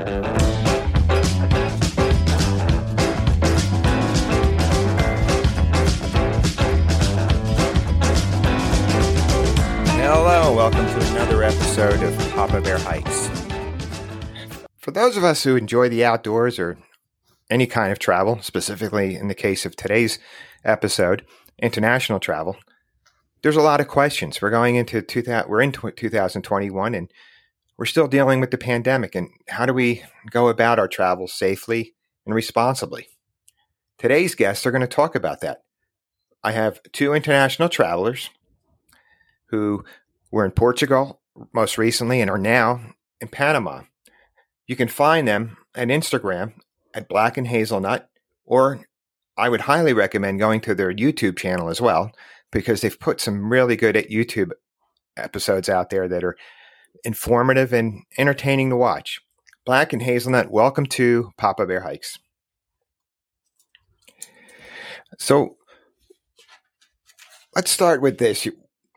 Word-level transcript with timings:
Hello, 0.00 0.16
welcome 10.56 10.86
to 10.86 11.10
another 11.10 11.42
episode 11.42 12.02
of 12.02 12.18
Papa 12.30 12.62
Bear 12.62 12.78
Hikes. 12.78 13.28
For 14.78 14.90
those 14.90 15.18
of 15.18 15.24
us 15.24 15.44
who 15.44 15.56
enjoy 15.56 15.90
the 15.90 16.02
outdoors 16.02 16.58
or 16.58 16.78
any 17.50 17.66
kind 17.66 17.92
of 17.92 17.98
travel, 17.98 18.40
specifically 18.40 19.16
in 19.16 19.28
the 19.28 19.34
case 19.34 19.66
of 19.66 19.76
today's 19.76 20.18
episode, 20.64 21.26
international 21.60 22.20
travel, 22.20 22.56
there's 23.42 23.56
a 23.56 23.60
lot 23.60 23.82
of 23.82 23.88
questions. 23.88 24.40
We're 24.40 24.48
going 24.48 24.76
into 24.76 25.02
2000, 25.02 25.50
we're 25.50 25.60
in 25.60 25.72
2021 25.72 26.94
and 26.94 27.10
we're 27.80 27.86
still 27.86 28.06
dealing 28.06 28.40
with 28.40 28.50
the 28.50 28.58
pandemic 28.58 29.14
and 29.14 29.30
how 29.48 29.64
do 29.64 29.72
we 29.72 30.02
go 30.30 30.48
about 30.48 30.78
our 30.78 30.86
travels 30.86 31.32
safely 31.32 31.94
and 32.26 32.34
responsibly? 32.34 33.06
Today's 33.96 34.34
guests 34.34 34.66
are 34.66 34.70
going 34.70 34.82
to 34.82 34.86
talk 34.86 35.14
about 35.14 35.40
that. 35.40 35.62
I 36.44 36.52
have 36.52 36.82
two 36.92 37.14
international 37.14 37.70
travelers 37.70 38.28
who 39.46 39.82
were 40.30 40.44
in 40.44 40.50
Portugal 40.50 41.22
most 41.54 41.78
recently 41.78 42.20
and 42.20 42.30
are 42.30 42.36
now 42.36 42.82
in 43.18 43.28
Panama. 43.28 43.84
You 44.66 44.76
can 44.76 44.88
find 44.88 45.26
them 45.26 45.56
at 45.74 45.88
Instagram 45.88 46.52
at 46.92 47.08
Black 47.08 47.38
and 47.38 47.46
Hazelnut, 47.46 48.10
or 48.44 48.86
I 49.38 49.48
would 49.48 49.62
highly 49.62 49.94
recommend 49.94 50.38
going 50.38 50.60
to 50.62 50.74
their 50.74 50.92
YouTube 50.92 51.38
channel 51.38 51.70
as 51.70 51.80
well, 51.80 52.12
because 52.52 52.82
they've 52.82 53.00
put 53.00 53.22
some 53.22 53.50
really 53.50 53.76
good 53.76 53.94
YouTube 53.94 54.50
episodes 55.16 55.70
out 55.70 55.88
there 55.88 56.08
that 56.08 56.22
are 56.22 56.36
informative 57.04 57.72
and 57.72 58.02
entertaining 58.18 58.70
to 58.70 58.76
watch. 58.76 59.20
Black 59.64 59.92
and 59.92 60.02
Hazelnut, 60.02 60.50
welcome 60.50 60.86
to 60.86 61.30
Papa 61.36 61.66
Bear 61.66 61.80
Hikes. 61.80 62.18
So 65.18 65.56
let's 67.54 67.70
start 67.70 68.00
with 68.00 68.18
this. 68.18 68.46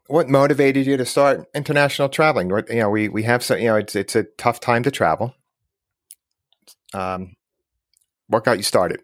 What 0.07 0.29
motivated 0.29 0.85
you 0.85 0.97
to 0.97 1.05
start 1.05 1.47
international 1.53 2.09
traveling? 2.09 2.49
You 2.49 2.75
know, 2.75 2.89
we 2.89 3.09
we 3.09 3.23
have 3.23 3.43
some. 3.43 3.59
You 3.59 3.67
know, 3.67 3.75
it's 3.77 3.95
it's 3.95 4.15
a 4.15 4.23
tough 4.37 4.59
time 4.59 4.83
to 4.83 4.91
travel. 4.91 5.33
Um, 6.93 7.33
what 8.27 8.43
got 8.43 8.57
you 8.57 8.63
started? 8.63 9.01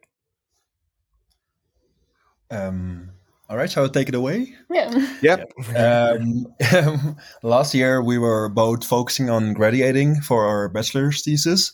Um, 2.52 3.12
all 3.50 3.58
right, 3.58 3.70
shall 3.70 3.86
I 3.86 3.88
take 3.88 4.10
it 4.10 4.16
away? 4.16 4.54
Yeah. 4.70 4.90
Yep. 5.22 5.52
Um, 5.76 6.46
last 7.44 7.74
year, 7.74 8.02
we 8.02 8.18
were 8.18 8.48
both 8.50 8.86
focusing 8.86 9.30
on 9.30 9.54
graduating 9.54 10.22
for 10.22 10.46
our 10.46 10.70
bachelor's 10.70 11.24
thesis. 11.24 11.74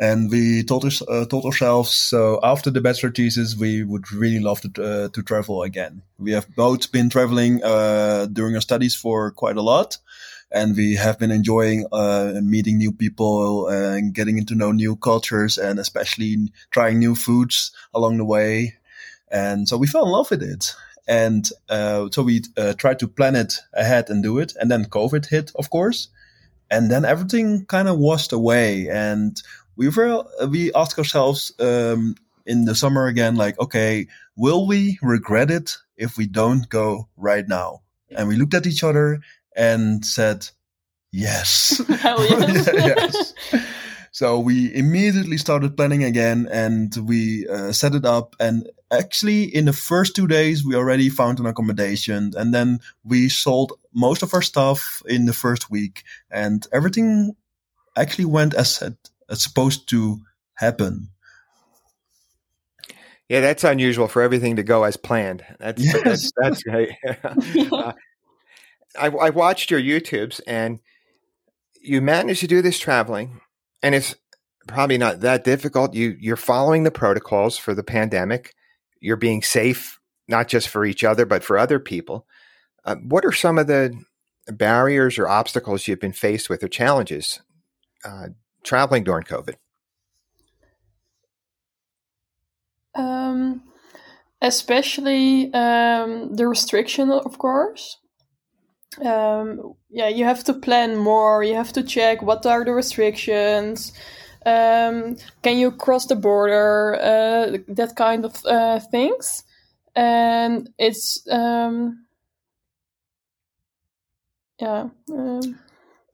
And 0.00 0.30
we 0.30 0.62
told, 0.62 0.84
us, 0.84 1.02
uh, 1.02 1.24
told 1.24 1.44
ourselves, 1.44 1.92
so 1.92 2.38
after 2.44 2.70
the 2.70 2.80
bachelor 2.80 3.10
thesis, 3.10 3.56
we 3.56 3.82
would 3.82 4.12
really 4.12 4.38
love 4.38 4.60
to, 4.60 4.70
uh, 4.82 5.08
to 5.08 5.22
travel 5.22 5.64
again. 5.64 6.02
We 6.18 6.30
have 6.32 6.46
both 6.54 6.92
been 6.92 7.10
traveling 7.10 7.64
uh, 7.64 8.26
during 8.26 8.54
our 8.54 8.60
studies 8.60 8.94
for 8.94 9.32
quite 9.32 9.56
a 9.56 9.62
lot. 9.62 9.98
And 10.52 10.76
we 10.76 10.94
have 10.94 11.18
been 11.18 11.32
enjoying 11.32 11.86
uh, 11.90 12.40
meeting 12.42 12.78
new 12.78 12.92
people 12.92 13.66
and 13.66 14.14
getting 14.14 14.46
to 14.46 14.54
know 14.54 14.70
new 14.70 14.94
cultures 14.94 15.58
and 15.58 15.80
especially 15.80 16.52
trying 16.70 17.00
new 17.00 17.16
foods 17.16 17.72
along 17.92 18.18
the 18.18 18.24
way. 18.24 18.76
And 19.30 19.68
so 19.68 19.76
we 19.76 19.88
fell 19.88 20.06
in 20.06 20.12
love 20.12 20.30
with 20.30 20.42
it. 20.42 20.74
And 21.08 21.48
uh, 21.70 22.08
so 22.12 22.22
we 22.22 22.42
uh, 22.56 22.74
tried 22.74 22.98
to 22.98 23.08
plan 23.08 23.34
it 23.34 23.54
ahead 23.72 24.10
and 24.10 24.22
do 24.22 24.38
it. 24.38 24.52
And 24.60 24.70
then 24.70 24.84
COVID 24.84 25.26
hit, 25.26 25.50
of 25.54 25.70
course. 25.70 26.08
And 26.70 26.90
then 26.90 27.06
everything 27.06 27.64
kind 27.64 27.88
of 27.88 27.98
washed 27.98 28.32
away. 28.32 28.88
And 28.90 29.40
we 29.74 29.88
were, 29.88 30.22
we 30.48 30.72
asked 30.74 30.98
ourselves 30.98 31.52
um, 31.58 32.14
in 32.44 32.66
the 32.66 32.74
summer 32.74 33.06
again, 33.06 33.36
like, 33.36 33.58
okay, 33.58 34.06
will 34.36 34.66
we 34.66 34.98
regret 35.00 35.50
it 35.50 35.78
if 35.96 36.18
we 36.18 36.26
don't 36.26 36.68
go 36.68 37.08
right 37.16 37.48
now? 37.48 37.80
And 38.10 38.28
we 38.28 38.36
looked 38.36 38.54
at 38.54 38.66
each 38.66 38.84
other 38.84 39.20
and 39.56 40.04
said, 40.04 40.46
yes. 41.10 41.80
Hell 42.00 42.22
yes. 42.28 42.68
yes. 42.74 43.34
So 44.12 44.40
we 44.40 44.74
immediately 44.74 45.38
started 45.38 45.76
planning 45.76 46.04
again 46.04 46.48
and 46.50 46.94
we 46.96 47.46
uh, 47.46 47.72
set 47.72 47.94
it 47.94 48.04
up. 48.04 48.34
And 48.40 48.68
actually, 48.90 49.44
in 49.44 49.64
the 49.64 49.72
first 49.72 50.16
two 50.16 50.26
days, 50.26 50.64
we 50.64 50.74
already 50.74 51.08
found 51.08 51.40
an 51.40 51.46
accommodation 51.46 52.32
and 52.36 52.54
then 52.54 52.80
we 53.04 53.28
sold 53.28 53.72
most 53.92 54.22
of 54.22 54.34
our 54.34 54.42
stuff 54.42 55.02
in 55.06 55.26
the 55.26 55.32
first 55.32 55.70
week 55.70 56.04
and 56.30 56.66
everything 56.72 57.36
actually 57.96 58.24
went 58.24 58.54
as, 58.54 58.82
as 59.28 59.42
supposed 59.42 59.88
to 59.90 60.20
happen. 60.54 61.10
Yeah, 63.28 63.40
that's 63.40 63.62
unusual 63.62 64.08
for 64.08 64.22
everything 64.22 64.56
to 64.56 64.62
go 64.62 64.84
as 64.84 64.96
planned. 64.96 65.44
That's 65.58 65.84
Yes. 65.84 66.02
that's, 66.02 66.32
that's 66.36 66.62
great. 66.64 66.92
uh, 67.72 67.92
I, 68.98 69.06
I 69.08 69.30
watched 69.30 69.70
your 69.70 69.80
YouTubes, 69.80 70.40
and 70.46 70.80
you 71.80 72.00
managed 72.00 72.40
to 72.40 72.46
do 72.46 72.62
this 72.62 72.78
traveling, 72.78 73.40
and 73.82 73.94
it's 73.94 74.14
probably 74.66 74.98
not 74.98 75.20
that 75.20 75.44
difficult. 75.44 75.94
You 75.94 76.16
you're 76.18 76.36
following 76.36 76.84
the 76.84 76.90
protocols 76.90 77.58
for 77.58 77.74
the 77.74 77.82
pandemic. 77.82 78.54
You're 79.00 79.16
being 79.16 79.42
safe, 79.42 80.00
not 80.26 80.48
just 80.48 80.68
for 80.68 80.84
each 80.84 81.04
other, 81.04 81.26
but 81.26 81.44
for 81.44 81.58
other 81.58 81.78
people. 81.78 82.26
Uh, 82.84 82.96
what 82.96 83.24
are 83.24 83.32
some 83.32 83.58
of 83.58 83.66
the 83.66 83.96
barriers 84.46 85.18
or 85.18 85.28
obstacles 85.28 85.86
you've 85.86 86.00
been 86.00 86.12
faced 86.12 86.48
with, 86.48 86.62
or 86.62 86.68
challenges 86.68 87.40
uh, 88.04 88.28
traveling 88.62 89.04
during 89.04 89.24
COVID? 89.24 89.54
Um, 92.94 93.62
especially 94.42 95.52
um, 95.52 96.34
the 96.34 96.46
restriction, 96.46 97.10
of 97.10 97.38
course. 97.38 97.98
Um, 99.04 99.74
yeah, 99.90 100.08
you 100.08 100.24
have 100.24 100.42
to 100.44 100.54
plan 100.54 100.96
more. 100.96 101.44
You 101.44 101.54
have 101.54 101.72
to 101.74 101.82
check 101.82 102.22
what 102.22 102.44
are 102.46 102.64
the 102.64 102.72
restrictions. 102.72 103.92
Um, 104.46 105.16
can 105.42 105.58
you 105.58 105.72
cross 105.72 106.06
the 106.06 106.16
border? 106.16 106.94
Uh, 106.94 107.58
that 107.74 107.96
kind 107.96 108.24
of 108.24 108.44
uh, 108.44 108.80
things. 108.80 109.44
And 109.94 110.70
it's 110.78 111.26
um, 111.30 112.06
yeah. 114.60 114.88
Um, 115.10 115.58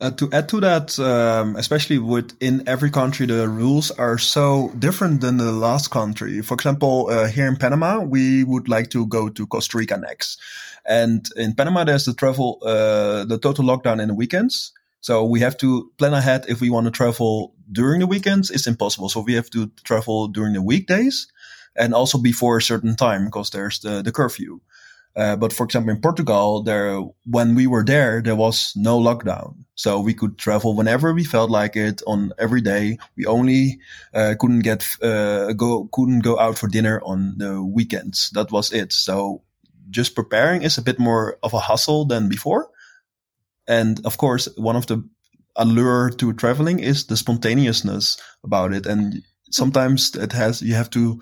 Uh, 0.00 0.10
to 0.10 0.28
add 0.32 0.48
to 0.48 0.60
that, 0.60 0.98
um, 0.98 1.56
especially 1.56 1.98
with 1.98 2.34
in 2.40 2.62
every 2.66 2.90
country, 2.90 3.26
the 3.26 3.48
rules 3.48 3.90
are 3.92 4.18
so 4.18 4.70
different 4.78 5.20
than 5.20 5.38
the 5.38 5.52
last 5.52 5.90
country. 5.90 6.42
For 6.42 6.54
example, 6.54 7.06
uh, 7.08 7.28
here 7.28 7.46
in 7.46 7.56
Panama, 7.56 8.00
we 8.00 8.44
would 8.44 8.68
like 8.68 8.90
to 8.90 9.06
go 9.06 9.30
to 9.30 9.46
Costa 9.46 9.78
Rica 9.78 9.96
next, 9.96 10.40
and 10.84 11.26
in 11.36 11.54
Panama, 11.54 11.84
there's 11.84 12.04
the 12.04 12.12
travel, 12.12 12.58
uh, 12.62 13.24
the 13.24 13.38
total 13.38 13.64
lockdown 13.64 14.00
in 14.00 14.08
the 14.08 14.14
weekends. 14.14 14.72
So 15.04 15.22
we 15.22 15.40
have 15.40 15.58
to 15.58 15.90
plan 15.98 16.14
ahead 16.14 16.46
if 16.48 16.62
we 16.62 16.70
want 16.70 16.86
to 16.86 16.90
travel 16.90 17.52
during 17.70 18.00
the 18.00 18.06
weekends. 18.06 18.50
It's 18.50 18.66
impossible. 18.66 19.10
So 19.10 19.20
we 19.20 19.34
have 19.34 19.50
to 19.50 19.70
travel 19.84 20.28
during 20.28 20.54
the 20.54 20.62
weekdays 20.62 21.26
and 21.76 21.92
also 21.92 22.16
before 22.16 22.56
a 22.56 22.62
certain 22.62 22.96
time 22.96 23.26
because 23.26 23.50
there's 23.50 23.80
the, 23.80 24.00
the 24.00 24.12
curfew. 24.12 24.60
Uh, 25.14 25.36
but 25.36 25.52
for 25.52 25.64
example, 25.64 25.92
in 25.92 26.00
Portugal, 26.00 26.62
there 26.62 27.00
when 27.26 27.54
we 27.54 27.66
were 27.66 27.84
there, 27.84 28.22
there 28.22 28.34
was 28.34 28.72
no 28.76 28.98
lockdown, 28.98 29.54
so 29.74 30.00
we 30.00 30.14
could 30.14 30.38
travel 30.38 30.74
whenever 30.74 31.12
we 31.12 31.22
felt 31.22 31.50
like 31.50 31.76
it 31.76 32.00
on 32.06 32.32
every 32.38 32.62
day. 32.62 32.96
We 33.14 33.26
only 33.26 33.80
uh, 34.14 34.36
couldn't 34.40 34.60
get 34.60 34.86
uh, 35.02 35.52
go 35.52 35.88
couldn't 35.92 36.20
go 36.20 36.38
out 36.38 36.56
for 36.56 36.66
dinner 36.66 37.02
on 37.04 37.34
the 37.36 37.62
weekends. 37.62 38.30
That 38.30 38.50
was 38.50 38.72
it. 38.72 38.90
So 38.92 39.42
just 39.90 40.14
preparing 40.14 40.62
is 40.62 40.78
a 40.78 40.82
bit 40.82 40.98
more 40.98 41.38
of 41.42 41.52
a 41.52 41.60
hustle 41.60 42.06
than 42.06 42.30
before. 42.30 42.70
And 43.66 44.04
of 44.04 44.18
course, 44.18 44.48
one 44.56 44.76
of 44.76 44.86
the 44.86 45.02
allure 45.56 46.10
to 46.10 46.32
traveling 46.32 46.80
is 46.80 47.06
the 47.06 47.16
spontaneousness 47.16 48.18
about 48.44 48.72
it, 48.72 48.86
and 48.86 49.22
sometimes 49.50 50.14
it 50.16 50.32
has 50.32 50.60
you 50.62 50.74
have 50.74 50.90
to 50.90 51.20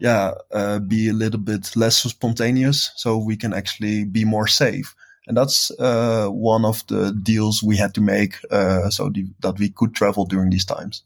yeah, 0.00 0.32
uh, 0.50 0.78
be 0.78 1.08
a 1.08 1.12
little 1.12 1.38
bit 1.38 1.76
less 1.76 1.98
spontaneous 1.98 2.90
so 2.96 3.18
we 3.18 3.36
can 3.36 3.52
actually 3.52 4.04
be 4.04 4.24
more 4.24 4.46
safe. 4.46 4.94
And 5.26 5.36
that's 5.36 5.70
uh, 5.78 6.28
one 6.28 6.64
of 6.64 6.84
the 6.86 7.12
deals 7.22 7.62
we 7.62 7.76
had 7.76 7.94
to 7.94 8.00
make 8.00 8.36
uh, 8.50 8.88
so 8.90 9.10
the, 9.10 9.26
that 9.40 9.58
we 9.58 9.68
could 9.68 9.94
travel 9.94 10.24
during 10.24 10.50
these 10.50 10.64
times. 10.64 11.04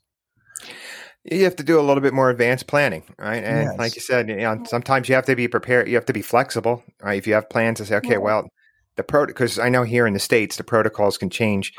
You 1.24 1.44
have 1.44 1.56
to 1.56 1.64
do 1.64 1.80
a 1.80 1.82
little 1.82 2.02
bit 2.02 2.12
more 2.12 2.30
advanced 2.30 2.66
planning, 2.66 3.02
right? 3.18 3.42
And 3.42 3.70
Yes. 3.70 3.78
like 3.78 3.96
you 3.96 4.02
said, 4.02 4.28
you 4.28 4.36
know, 4.36 4.62
sometimes 4.66 5.08
you 5.08 5.14
have 5.14 5.24
to 5.26 5.34
be 5.34 5.48
prepared. 5.48 5.88
You 5.88 5.94
have 5.94 6.06
to 6.06 6.12
be 6.12 6.22
flexible, 6.22 6.84
right? 7.02 7.18
If 7.18 7.26
you 7.26 7.34
have 7.34 7.48
plans 7.48 7.78
to 7.78 7.86
say, 7.86 7.96
okay, 7.96 8.18
well, 8.18 8.48
the 8.96 9.02
pro 9.02 9.26
because 9.26 9.58
I 9.58 9.68
know 9.68 9.82
here 9.82 10.06
in 10.06 10.14
the 10.14 10.20
states 10.20 10.56
the 10.56 10.64
protocols 10.64 11.18
can 11.18 11.30
change 11.30 11.72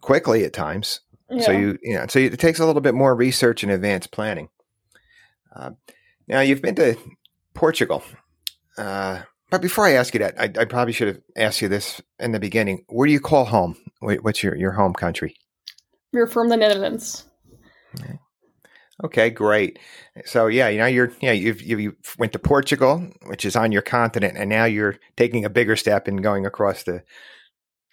quickly 0.00 0.44
at 0.44 0.52
times. 0.52 1.00
yeah. 1.30 1.42
So 1.42 1.52
you, 1.52 1.78
you 1.82 1.94
know, 1.94 2.06
so 2.08 2.18
it 2.18 2.38
takes 2.38 2.58
a 2.58 2.66
little 2.66 2.82
bit 2.82 2.94
more 2.94 3.14
research 3.14 3.62
and 3.62 3.72
advanced 3.72 4.10
planning. 4.10 4.48
Uh, 5.54 5.70
now 6.28 6.40
you've 6.40 6.62
been 6.62 6.76
to 6.76 6.96
Portugal, 7.54 8.02
uh, 8.78 9.22
but 9.50 9.60
before 9.60 9.84
I 9.84 9.92
ask 9.92 10.14
you 10.14 10.20
that, 10.20 10.40
I, 10.40 10.44
I 10.44 10.64
probably 10.64 10.92
should 10.92 11.08
have 11.08 11.20
asked 11.36 11.60
you 11.60 11.68
this 11.68 12.00
in 12.20 12.32
the 12.32 12.38
beginning. 12.38 12.84
Where 12.88 13.06
do 13.06 13.12
you 13.12 13.20
call 13.20 13.46
home? 13.46 13.76
What's 14.00 14.42
your 14.42 14.54
your 14.54 14.72
home 14.72 14.94
country? 14.94 15.36
We're 16.12 16.28
from 16.28 16.48
the 16.48 16.56
Netherlands. 16.56 17.24
Okay, 17.98 18.18
great. 19.30 19.78
So 20.24 20.46
yeah, 20.46 20.68
you 20.68 20.78
know 20.78 20.86
you're 20.86 21.12
yeah 21.20 21.32
you've 21.32 21.62
you 21.62 21.96
went 22.18 22.32
to 22.32 22.38
Portugal, 22.38 23.06
which 23.26 23.44
is 23.44 23.56
on 23.56 23.72
your 23.72 23.82
continent, 23.82 24.36
and 24.36 24.50
now 24.50 24.64
you're 24.64 24.96
taking 25.16 25.44
a 25.44 25.50
bigger 25.50 25.76
step 25.76 26.08
in 26.08 26.16
going 26.18 26.46
across 26.46 26.82
the 26.82 27.02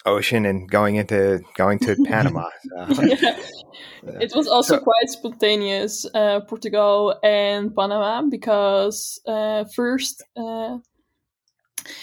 ocean 0.05 0.45
and 0.45 0.69
going 0.69 0.95
into 0.95 1.41
going 1.55 1.79
to 1.79 1.95
Panama. 2.05 2.49
So. 2.93 3.03
yeah. 3.03 4.19
It 4.21 4.31
was 4.35 4.47
also 4.47 4.75
so, 4.75 4.79
quite 4.79 5.09
spontaneous, 5.09 6.05
uh, 6.13 6.39
Portugal 6.41 7.19
and 7.23 7.75
Panama, 7.75 8.21
because 8.21 9.19
uh, 9.27 9.65
first 9.75 10.23
uh, 10.37 10.77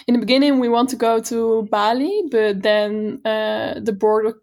in 0.06 0.14
the 0.14 0.18
beginning 0.18 0.58
we 0.58 0.68
want 0.68 0.90
to 0.90 0.96
go 0.96 1.20
to 1.20 1.66
Bali, 1.70 2.24
but 2.30 2.62
then 2.62 3.20
uh, 3.24 3.80
the 3.80 3.92
border 3.92 4.34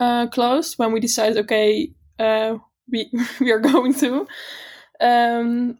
uh, 0.00 0.26
closed 0.28 0.78
when 0.78 0.92
we 0.92 1.00
decided, 1.00 1.38
okay, 1.38 1.90
uh, 2.18 2.56
we 2.90 3.10
we 3.40 3.50
are 3.52 3.60
going 3.60 3.94
to. 3.94 4.26
Um, 5.00 5.78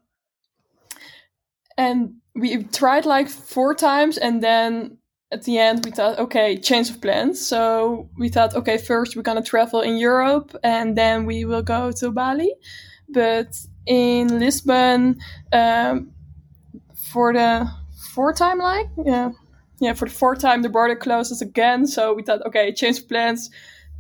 and 1.77 2.15
we 2.35 2.65
tried 2.65 3.07
like 3.07 3.29
four 3.29 3.75
times, 3.75 4.19
and 4.19 4.43
then 4.43 4.99
at 5.33 5.43
the 5.45 5.59
end 5.59 5.85
we 5.85 5.91
thought, 5.91 6.19
okay, 6.19 6.57
change 6.57 6.91
of 6.91 7.01
plans. 7.01 7.45
So 7.45 8.09
we 8.19 8.29
thought, 8.29 8.55
okay, 8.55 8.79
first 8.79 9.17
we're 9.17 9.23
gonna 9.23 9.43
travel 9.43 9.81
in 9.81 9.97
Europe, 9.97 10.57
and 10.63 10.97
then 10.97 11.27
we 11.27 11.45
will 11.45 11.63
go 11.63 11.93
to 11.93 12.11
Bali. 12.11 12.55
But 13.09 13.57
in 13.87 14.39
Lisbon, 14.39 15.19
um, 15.53 16.13
for 16.95 17.33
the 17.33 17.71
fourth 18.13 18.39
time, 18.39 18.59
like 18.59 18.89
yeah, 19.05 19.31
yeah, 19.81 19.93
for 19.93 20.09
the 20.09 20.15
fourth 20.15 20.41
time 20.41 20.63
the 20.63 20.69
border 20.69 20.97
closes 20.97 21.43
again. 21.43 21.87
So 21.87 22.15
we 22.15 22.23
thought, 22.23 22.45
okay, 22.47 22.73
change 22.73 22.99
of 22.99 23.09
plans 23.09 23.51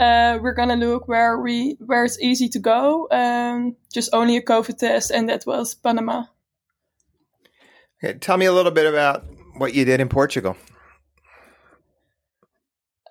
uh, 0.00 0.38
we're 0.40 0.54
gonna 0.54 0.76
look 0.76 1.08
where 1.08 1.38
we 1.38 1.76
where 1.80 2.04
it's 2.04 2.20
easy 2.20 2.48
to 2.50 2.58
go. 2.58 3.08
Um, 3.10 3.76
just 3.92 4.10
only 4.12 4.36
a 4.36 4.42
COVID 4.42 4.78
test, 4.78 5.10
and 5.10 5.28
that 5.28 5.46
was 5.46 5.74
Panama. 5.74 6.24
Okay, 8.02 8.18
tell 8.18 8.36
me 8.36 8.46
a 8.46 8.52
little 8.52 8.72
bit 8.72 8.86
about 8.86 9.24
what 9.56 9.74
you 9.74 9.84
did 9.84 10.00
in 10.00 10.08
Portugal. 10.08 10.56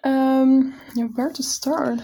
Um, 0.03 0.75
yeah, 0.95 1.05
where 1.05 1.31
to 1.31 1.43
start? 1.43 2.01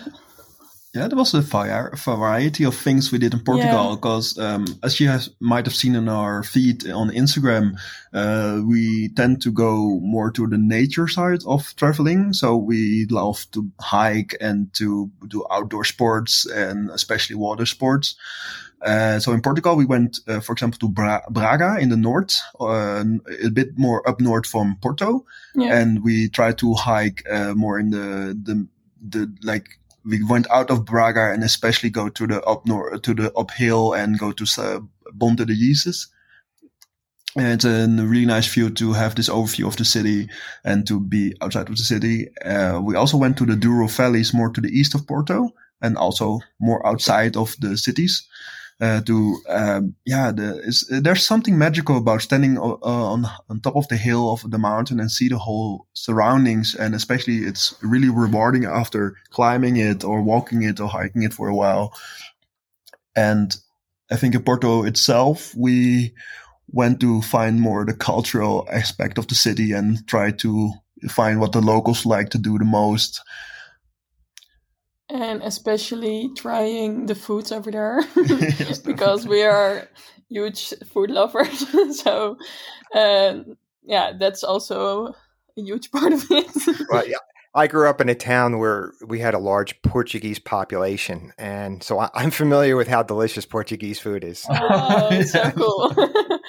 Yeah, 0.95 1.07
there 1.07 1.17
was 1.17 1.35
a 1.35 1.41
variety 1.41 2.63
of 2.63 2.75
things 2.75 3.11
we 3.11 3.19
did 3.19 3.35
in 3.35 3.41
Portugal 3.41 3.95
because, 3.95 4.35
yeah. 4.35 4.55
um, 4.55 4.65
as 4.81 4.99
you 4.99 5.07
have, 5.07 5.29
might 5.39 5.67
have 5.67 5.75
seen 5.75 5.93
in 5.93 6.09
our 6.09 6.41
feed 6.41 6.89
on 6.89 7.11
Instagram, 7.11 7.77
uh, 8.11 8.61
we 8.65 9.09
tend 9.09 9.43
to 9.43 9.51
go 9.51 9.99
more 10.01 10.31
to 10.31 10.47
the 10.47 10.57
nature 10.57 11.07
side 11.07 11.41
of 11.45 11.75
traveling. 11.75 12.33
So 12.33 12.57
we 12.57 13.05
love 13.11 13.45
to 13.51 13.69
hike 13.79 14.35
and 14.41 14.73
to 14.75 15.11
do 15.27 15.45
outdoor 15.51 15.83
sports 15.83 16.47
and 16.47 16.89
especially 16.89 17.35
water 17.35 17.67
sports. 17.67 18.15
Uh, 18.81 19.19
so 19.19 19.31
in 19.31 19.41
Portugal, 19.41 19.75
we 19.75 19.85
went, 19.85 20.19
uh, 20.27 20.39
for 20.39 20.53
example, 20.53 20.79
to 20.79 20.89
Bra- 20.89 21.21
Braga 21.29 21.77
in 21.79 21.89
the 21.89 21.97
north, 21.97 22.39
uh, 22.59 23.03
a 23.43 23.49
bit 23.51 23.77
more 23.77 24.07
up 24.09 24.19
north 24.19 24.47
from 24.47 24.77
Porto, 24.81 25.25
yeah. 25.53 25.77
and 25.77 26.03
we 26.03 26.29
tried 26.29 26.57
to 26.59 26.73
hike 26.73 27.23
uh, 27.29 27.53
more 27.53 27.77
in 27.77 27.91
the 27.91 28.35
the 28.41 28.67
the 29.07 29.31
like 29.43 29.79
we 30.09 30.23
went 30.23 30.49
out 30.51 30.71
of 30.71 30.85
Braga 30.85 31.31
and 31.31 31.43
especially 31.43 31.89
go 31.89 32.09
to 32.09 32.27
the 32.27 32.41
up 32.43 32.65
north, 32.65 33.03
to 33.03 33.13
the 33.13 33.31
uphill 33.33 33.93
and 33.93 34.19
go 34.19 34.31
to 34.31 34.45
uh, 34.61 34.79
Ponta 35.19 35.45
de 35.45 35.53
Jesus. 35.53 36.07
And 37.35 37.53
it's 37.53 37.65
a 37.65 37.87
really 37.87 38.25
nice 38.25 38.51
view 38.51 38.71
to 38.71 38.93
have 38.93 39.13
this 39.13 39.29
overview 39.29 39.67
of 39.67 39.77
the 39.77 39.85
city 39.85 40.29
and 40.65 40.87
to 40.87 40.99
be 40.99 41.35
outside 41.41 41.69
of 41.69 41.77
the 41.77 41.83
city. 41.83 42.27
Uh, 42.43 42.81
we 42.83 42.95
also 42.95 43.17
went 43.17 43.37
to 43.37 43.45
the 43.45 43.55
Douro 43.55 43.87
valleys 43.87 44.33
more 44.33 44.49
to 44.49 44.61
the 44.61 44.69
east 44.69 44.95
of 44.95 45.05
Porto 45.05 45.51
and 45.81 45.95
also 45.95 46.39
more 46.59 46.85
outside 46.85 47.37
of 47.37 47.55
the 47.59 47.77
cities 47.77 48.27
uh, 48.81 49.01
to 49.01 49.37
um, 49.49 49.95
yeah 50.05 50.31
the, 50.31 51.01
there's 51.03 51.25
something 51.25 51.57
magical 51.57 51.97
about 51.97 52.21
standing 52.21 52.57
uh, 52.57 52.77
on 52.81 53.25
on 53.49 53.59
top 53.59 53.75
of 53.75 53.87
the 53.89 53.97
hill 53.97 54.31
of 54.31 54.49
the 54.49 54.57
mountain 54.57 54.99
and 54.99 55.11
see 55.11 55.27
the 55.27 55.37
whole 55.37 55.85
surroundings 55.93 56.75
and 56.75 56.95
especially 56.95 57.39
it's 57.39 57.75
really 57.81 58.09
rewarding 58.09 58.65
after 58.65 59.15
climbing 59.31 59.77
it 59.77 60.03
or 60.03 60.21
walking 60.21 60.63
it 60.63 60.79
or 60.79 60.87
hiking 60.87 61.23
it 61.23 61.33
for 61.33 61.47
a 61.47 61.55
while. 61.55 61.93
And 63.15 63.55
i 64.11 64.15
think 64.15 64.33
in 64.33 64.43
porto 64.43 64.83
itself 64.83 65.53
we 65.55 66.13
went 66.71 66.99
to 66.99 67.21
find 67.21 67.59
more 67.59 67.85
the 67.85 67.93
cultural 67.93 68.67
aspect 68.71 69.17
of 69.17 69.27
the 69.27 69.35
city 69.35 69.71
and 69.71 70.07
try 70.07 70.31
to 70.31 70.71
find 71.09 71.39
what 71.39 71.51
the 71.51 71.61
locals 71.61 72.05
like 72.05 72.29
to 72.29 72.37
do 72.37 72.57
the 72.57 72.65
most 72.65 73.21
and 75.09 75.41
especially 75.43 76.29
trying 76.35 77.07
the 77.07 77.15
foods 77.15 77.51
over 77.51 77.71
there 77.71 78.03
because 78.85 79.27
we 79.27 79.43
are 79.43 79.87
huge 80.29 80.73
food 80.93 81.09
lovers. 81.09 81.65
so, 81.99 82.37
uh, 82.93 83.39
yeah, 83.83 84.13
that's 84.19 84.43
also 84.43 85.07
a 85.57 85.61
huge 85.61 85.91
part 85.91 86.13
of 86.13 86.23
it. 86.29 86.87
well, 86.89 87.07
yeah. 87.07 87.17
I 87.55 87.65
grew 87.65 87.89
up 87.89 87.99
in 87.99 88.09
a 88.09 88.15
town 88.15 88.59
where 88.59 88.93
we 89.07 89.19
had 89.19 89.33
a 89.33 89.39
large 89.39 89.81
Portuguese 89.81 90.37
population, 90.37 91.33
and 91.39 91.81
so 91.81 91.97
I, 91.97 92.09
am 92.15 92.29
familiar 92.29 92.75
with 92.75 92.87
how 92.87 93.01
delicious 93.01 93.43
Portuguese 93.43 93.99
food 93.99 94.23
is. 94.23 94.45
Oh, 94.47 95.21
so 95.23 95.49
cool! 95.51 96.39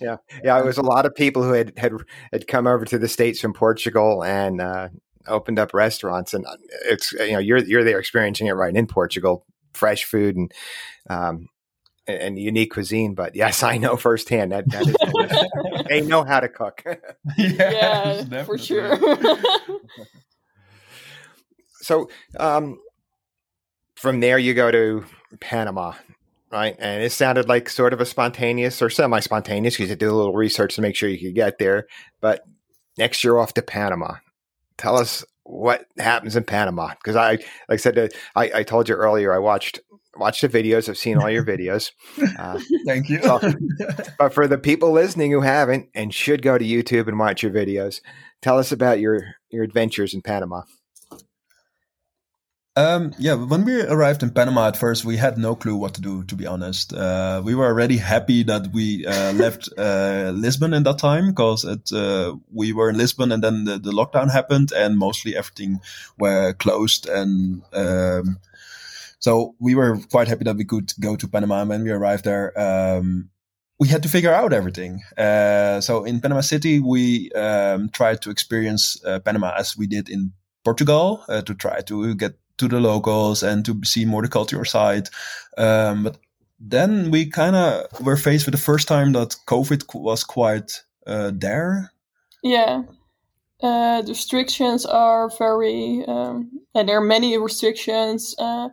yeah, 0.00 0.16
yeah. 0.42 0.58
It 0.58 0.64
was 0.64 0.78
a 0.78 0.82
lot 0.82 1.04
of 1.04 1.14
people 1.14 1.42
who 1.42 1.52
had 1.52 1.74
had 1.76 1.92
had 2.32 2.46
come 2.46 2.66
over 2.66 2.86
to 2.86 2.96
the 2.96 3.06
states 3.06 3.38
from 3.38 3.52
Portugal, 3.52 4.24
and 4.24 4.62
uh, 4.62 4.88
opened 5.26 5.58
up 5.58 5.74
restaurants, 5.74 6.34
and 6.34 6.46
uh, 6.46 6.56
it's 6.84 7.12
you 7.12 7.32
know 7.32 7.38
you're 7.38 7.58
you're 7.58 7.84
there 7.84 7.98
experiencing 7.98 8.46
it 8.46 8.52
right 8.52 8.74
in 8.74 8.86
Portugal, 8.86 9.44
fresh 9.72 10.04
food 10.04 10.36
and 10.36 10.52
um, 11.08 11.48
and 12.06 12.38
unique 12.38 12.72
cuisine. 12.72 13.14
But 13.14 13.34
yes, 13.34 13.62
I 13.72 13.78
know 13.78 13.96
firsthand 13.96 14.52
that, 14.52 14.70
that 14.70 14.86
is 14.86 15.86
they 15.88 16.00
know 16.00 16.24
how 16.24 16.40
to 16.40 16.48
cook. 16.48 16.82
yeah, 17.38 18.24
yeah 18.28 18.44
for 18.44 18.58
sure. 18.58 18.98
so 21.80 22.08
um, 22.38 22.78
from 23.96 24.20
there, 24.20 24.38
you 24.38 24.54
go 24.54 24.70
to 24.70 25.04
Panama. 25.40 25.94
Right. 26.50 26.76
And 26.78 27.02
it 27.02 27.10
sounded 27.10 27.48
like 27.48 27.68
sort 27.68 27.92
of 27.92 28.00
a 28.00 28.06
spontaneous 28.06 28.80
or 28.80 28.88
semi 28.88 29.18
spontaneous 29.18 29.74
because 29.74 29.90
you 29.90 29.96
did 29.96 30.06
a 30.06 30.14
little 30.14 30.34
research 30.34 30.76
to 30.76 30.82
make 30.82 30.94
sure 30.94 31.08
you 31.08 31.18
could 31.18 31.34
get 31.34 31.58
there. 31.58 31.88
But 32.20 32.46
next 32.96 33.24
year 33.24 33.38
off 33.38 33.54
to 33.54 33.62
Panama 33.62 34.16
tell 34.78 34.96
us 34.96 35.24
what 35.44 35.86
happens 35.98 36.36
in 36.36 36.44
Panama 36.44 36.94
because 36.94 37.16
I, 37.16 37.32
like 37.32 37.40
I 37.70 37.76
said, 37.76 37.98
uh, 37.98 38.08
I, 38.34 38.50
I 38.56 38.62
told 38.62 38.88
you 38.88 38.94
earlier, 38.94 39.32
I 39.32 39.38
watched 39.38 39.80
watched 40.16 40.42
the 40.42 40.48
videos. 40.48 40.88
I've 40.88 40.96
seen 40.96 41.18
all 41.18 41.30
your 41.30 41.44
videos. 41.44 41.90
Uh, 42.38 42.58
Thank 42.86 43.08
you. 43.08 43.22
so, 43.22 43.40
but 44.18 44.32
for 44.32 44.48
the 44.48 44.58
people 44.58 44.90
listening 44.90 45.30
who 45.30 45.40
haven't 45.40 45.88
and 45.94 46.12
should 46.12 46.42
go 46.42 46.58
to 46.58 46.64
YouTube 46.64 47.06
and 47.06 47.18
watch 47.18 47.42
your 47.42 47.52
videos, 47.52 48.00
tell 48.42 48.58
us 48.58 48.72
about 48.72 48.98
your 48.98 49.34
your 49.50 49.62
adventures 49.62 50.14
in 50.14 50.22
Panama. 50.22 50.62
Um, 52.76 53.14
yeah, 53.18 53.34
when 53.34 53.64
we 53.64 53.82
arrived 53.82 54.24
in 54.24 54.30
Panama 54.30 54.66
at 54.66 54.76
first, 54.76 55.04
we 55.04 55.16
had 55.16 55.38
no 55.38 55.54
clue 55.54 55.76
what 55.76 55.94
to 55.94 56.00
do, 56.00 56.24
to 56.24 56.34
be 56.34 56.44
honest. 56.44 56.92
Uh, 56.92 57.40
we 57.44 57.54
were 57.54 57.66
already 57.66 57.98
happy 57.98 58.42
that 58.42 58.72
we 58.72 59.06
uh, 59.06 59.32
left 59.34 59.68
uh, 59.78 60.32
Lisbon 60.34 60.74
in 60.74 60.82
that 60.82 60.98
time 60.98 61.28
because 61.28 61.64
uh, 61.64 62.32
we 62.52 62.72
were 62.72 62.90
in 62.90 62.98
Lisbon 62.98 63.30
and 63.30 63.44
then 63.44 63.64
the, 63.64 63.78
the, 63.78 63.92
lockdown 63.92 64.30
happened 64.30 64.72
and 64.72 64.98
mostly 64.98 65.36
everything 65.36 65.78
were 66.18 66.52
closed. 66.54 67.08
And 67.08 67.62
um, 67.72 68.40
so 69.20 69.54
we 69.60 69.76
were 69.76 69.98
quite 70.10 70.26
happy 70.26 70.44
that 70.44 70.56
we 70.56 70.64
could 70.64 70.92
go 70.98 71.14
to 71.14 71.28
Panama. 71.28 71.60
And 71.60 71.68
when 71.68 71.84
we 71.84 71.90
arrived 71.92 72.24
there, 72.24 72.58
um, 72.60 73.30
we 73.78 73.86
had 73.86 74.02
to 74.02 74.08
figure 74.08 74.34
out 74.34 74.52
everything. 74.52 75.00
Uh, 75.16 75.80
so 75.80 76.02
in 76.02 76.20
Panama 76.20 76.40
City, 76.40 76.80
we 76.80 77.30
um, 77.32 77.88
tried 77.90 78.20
to 78.22 78.30
experience 78.30 79.00
uh, 79.04 79.20
Panama 79.20 79.52
as 79.56 79.76
we 79.76 79.86
did 79.86 80.08
in 80.08 80.32
Portugal 80.64 81.22
to 81.28 81.54
try 81.54 81.82
to 81.82 82.14
get 82.14 82.38
to 82.58 82.68
the 82.68 82.80
locals 82.80 83.42
and 83.42 83.64
to 83.64 83.80
see 83.84 84.04
more 84.04 84.22
the 84.22 84.28
cultural 84.28 84.64
side. 84.64 85.08
Um, 85.56 86.04
but 86.04 86.18
then 86.60 87.10
we 87.10 87.26
kind 87.26 87.56
of 87.56 88.00
were 88.00 88.16
faced 88.16 88.46
with 88.46 88.54
the 88.54 88.60
first 88.60 88.88
time 88.88 89.12
that 89.12 89.36
COVID 89.46 89.94
was 89.94 90.24
quite 90.24 90.82
uh, 91.06 91.30
there. 91.34 91.92
Yeah. 92.42 92.82
Uh, 93.62 94.02
the 94.02 94.08
restrictions 94.08 94.84
are 94.84 95.30
very, 95.38 96.04
um, 96.06 96.50
and 96.74 96.88
there 96.88 96.98
are 96.98 97.04
many 97.04 97.38
restrictions. 97.38 98.34
Uh, 98.38 98.68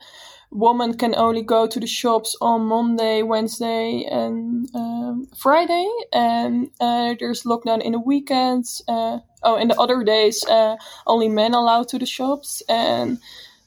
women 0.52 0.98
can 0.98 1.16
only 1.16 1.42
go 1.42 1.66
to 1.66 1.80
the 1.80 1.88
shops 1.88 2.36
on 2.42 2.66
Monday, 2.66 3.22
Wednesday, 3.24 4.06
and 4.12 4.68
um, 4.76 5.28
Friday, 5.38 5.88
and 6.12 6.70
uh, 6.82 7.16
there's 7.20 7.44
lockdown 7.44 7.82
in 7.82 7.94
the 7.94 8.00
weekends. 8.00 8.82
Uh, 8.88 9.20
oh, 9.44 9.56
in 9.56 9.70
the 9.70 9.80
other 9.80 10.04
days, 10.04 10.44
uh, 10.46 10.76
only 11.08 11.30
men 11.30 11.54
allowed 11.54 11.88
to 11.90 12.00
the 12.00 12.06
shops, 12.06 12.62
and 12.68 13.18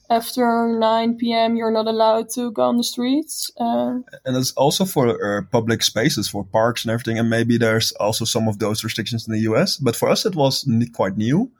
after 0.09 0.67
9 0.67 1.17
p.m. 1.17 1.55
you're 1.55 1.71
not 1.71 1.87
allowed 1.87 2.29
to 2.31 2.51
go 2.51 2.63
on 2.63 2.77
the 2.77 2.83
streets. 2.83 3.51
Uh, 3.57 3.99
and 4.25 4.37
it's 4.37 4.51
also 4.53 4.85
for 4.85 5.07
uh, 5.09 5.41
public 5.51 5.83
spaces, 5.83 6.27
for 6.27 6.43
parks 6.43 6.83
and 6.83 6.91
everything. 6.91 7.19
And 7.19 7.29
maybe 7.29 7.57
there's 7.57 7.91
also 7.93 8.25
some 8.25 8.47
of 8.47 8.59
those 8.59 8.83
restrictions 8.83 9.27
in 9.27 9.33
the 9.33 9.41
US. 9.51 9.77
But 9.77 9.95
for 9.95 10.09
us, 10.09 10.25
it 10.25 10.35
was 10.35 10.67
quite 10.93 11.17
new. 11.17 11.51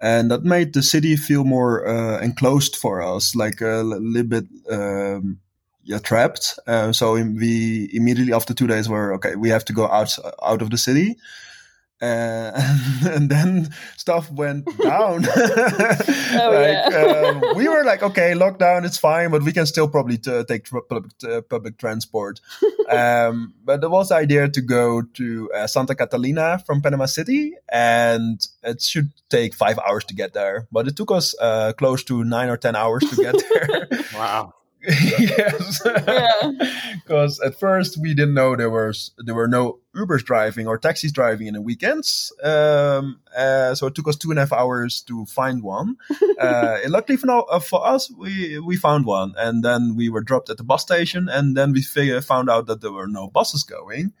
And 0.00 0.30
that 0.30 0.44
made 0.44 0.74
the 0.74 0.82
city 0.82 1.16
feel 1.16 1.44
more 1.44 1.86
uh, 1.86 2.20
enclosed 2.20 2.76
for 2.76 3.02
us, 3.02 3.34
like 3.34 3.60
a 3.60 3.82
little 3.82 4.22
bit. 4.28 4.46
Um, 4.70 5.40
you're 5.82 5.98
trapped. 5.98 6.58
Uh, 6.66 6.92
so 6.92 7.14
we 7.14 7.88
immediately 7.94 8.34
after 8.34 8.52
two 8.52 8.66
days 8.66 8.88
were 8.88 9.14
okay. 9.14 9.34
We 9.36 9.48
have 9.48 9.64
to 9.64 9.72
go 9.72 9.88
out 9.88 10.16
out 10.42 10.62
of 10.62 10.70
the 10.70 10.78
city. 10.78 11.16
Uh, 12.00 12.52
and 13.10 13.28
then 13.28 13.68
stuff 13.96 14.30
went 14.30 14.64
down. 14.78 15.26
oh, 15.36 16.50
like, 16.52 16.92
yeah. 16.92 17.32
um, 17.34 17.56
we 17.56 17.68
were 17.68 17.84
like, 17.84 18.02
okay, 18.02 18.32
lockdown, 18.32 18.84
it's 18.84 18.98
fine, 18.98 19.30
but 19.30 19.42
we 19.42 19.52
can 19.52 19.66
still 19.66 19.88
probably 19.88 20.16
t- 20.16 20.44
take 20.44 20.64
tr- 20.64 20.78
public, 20.78 21.12
uh, 21.24 21.40
public 21.42 21.76
transport. 21.78 22.40
um, 22.88 23.54
but 23.64 23.80
there 23.80 23.90
was 23.90 24.10
the 24.10 24.14
idea 24.14 24.48
to 24.48 24.60
go 24.60 25.02
to 25.02 25.50
uh, 25.52 25.66
Santa 25.66 25.94
Catalina 25.94 26.62
from 26.64 26.80
Panama 26.80 27.06
City, 27.06 27.54
and 27.68 28.46
it 28.62 28.80
should 28.80 29.10
take 29.28 29.54
five 29.54 29.78
hours 29.80 30.04
to 30.04 30.14
get 30.14 30.34
there. 30.34 30.68
But 30.70 30.86
it 30.86 30.96
took 30.96 31.10
us 31.10 31.34
uh, 31.40 31.72
close 31.72 32.04
to 32.04 32.22
nine 32.22 32.48
or 32.48 32.56
ten 32.56 32.76
hours 32.76 33.04
to 33.10 33.16
get 33.16 33.34
there. 33.50 33.88
Wow. 34.14 34.54
Yes, 34.82 35.82
Yeah. 35.84 36.52
because 36.94 37.40
at 37.40 37.58
first 37.58 37.98
we 37.98 38.14
didn't 38.14 38.34
know 38.34 38.54
there 38.54 38.70
was 38.70 39.12
there 39.18 39.34
were 39.34 39.48
no 39.48 39.80
Ubers 39.96 40.24
driving 40.24 40.66
or 40.66 40.78
taxis 40.78 41.12
driving 41.12 41.46
in 41.46 41.54
the 41.54 41.60
weekends. 41.60 42.32
Um, 42.42 43.20
uh, 43.36 43.74
so 43.74 43.88
it 43.88 43.94
took 43.94 44.06
us 44.06 44.16
two 44.16 44.30
and 44.30 44.38
a 44.38 44.42
half 44.42 44.52
hours 44.52 45.00
to 45.02 45.24
find 45.26 45.62
one. 45.62 45.96
uh, 46.40 46.78
and 46.82 46.92
luckily 46.92 47.16
for 47.16 47.26
now, 47.26 47.40
uh, 47.42 47.58
for 47.58 47.84
us, 47.86 48.10
we 48.10 48.58
we 48.60 48.76
found 48.76 49.06
one, 49.06 49.34
and 49.36 49.64
then 49.64 49.96
we 49.96 50.08
were 50.08 50.22
dropped 50.22 50.50
at 50.50 50.56
the 50.58 50.64
bus 50.64 50.82
station, 50.82 51.28
and 51.28 51.56
then 51.56 51.72
we 51.72 51.82
figure, 51.82 52.20
found 52.20 52.48
out 52.48 52.66
that 52.66 52.80
there 52.80 52.92
were 52.92 53.08
no 53.08 53.28
buses 53.28 53.64
going. 53.64 54.12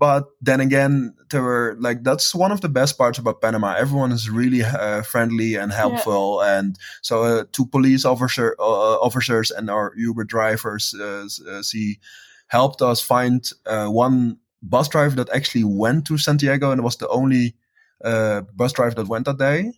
But 0.00 0.30
then 0.40 0.60
again, 0.60 1.14
there 1.28 1.42
were 1.42 1.76
like 1.78 2.04
that's 2.04 2.34
one 2.34 2.52
of 2.52 2.62
the 2.62 2.70
best 2.70 2.96
parts 2.96 3.18
about 3.18 3.42
Panama. 3.42 3.74
Everyone 3.74 4.12
is 4.12 4.30
really 4.30 4.62
uh, 4.62 5.02
friendly 5.02 5.56
and 5.56 5.70
helpful, 5.70 6.40
and 6.40 6.78
so 7.02 7.22
uh, 7.22 7.44
two 7.52 7.66
police 7.66 8.06
officer 8.06 8.56
uh, 8.58 8.96
officers 9.04 9.50
and 9.50 9.68
our 9.68 9.92
Uber 9.94 10.24
drivers 10.24 10.94
uh, 10.98 11.28
uh, 11.46 11.60
see 11.60 11.98
helped 12.46 12.80
us 12.80 13.02
find 13.02 13.52
uh, 13.66 13.88
one 13.88 14.38
bus 14.62 14.88
driver 14.88 15.16
that 15.16 15.28
actually 15.34 15.64
went 15.64 16.06
to 16.06 16.16
Santiago, 16.16 16.70
and 16.70 16.78
it 16.78 16.84
was 16.84 16.96
the 16.96 17.08
only 17.08 17.54
uh, 18.02 18.40
bus 18.56 18.72
driver 18.72 18.94
that 18.94 19.08
went 19.08 19.26
that 19.26 19.36
day. 19.36 19.70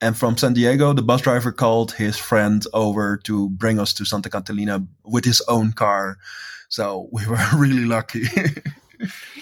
And 0.00 0.16
from 0.16 0.36
Santiago, 0.36 0.92
the 0.92 1.02
bus 1.02 1.20
driver 1.20 1.52
called 1.52 1.92
his 1.92 2.16
friend 2.16 2.64
over 2.74 3.16
to 3.24 3.48
bring 3.50 3.78
us 3.78 3.94
to 3.94 4.04
Santa 4.04 4.28
Catalina 4.28 4.84
with 5.04 5.24
his 5.24 5.40
own 5.46 5.70
car. 5.70 6.18
So 6.68 7.08
we 7.12 7.24
were 7.28 7.38
really 7.56 7.84
lucky. 7.84 8.24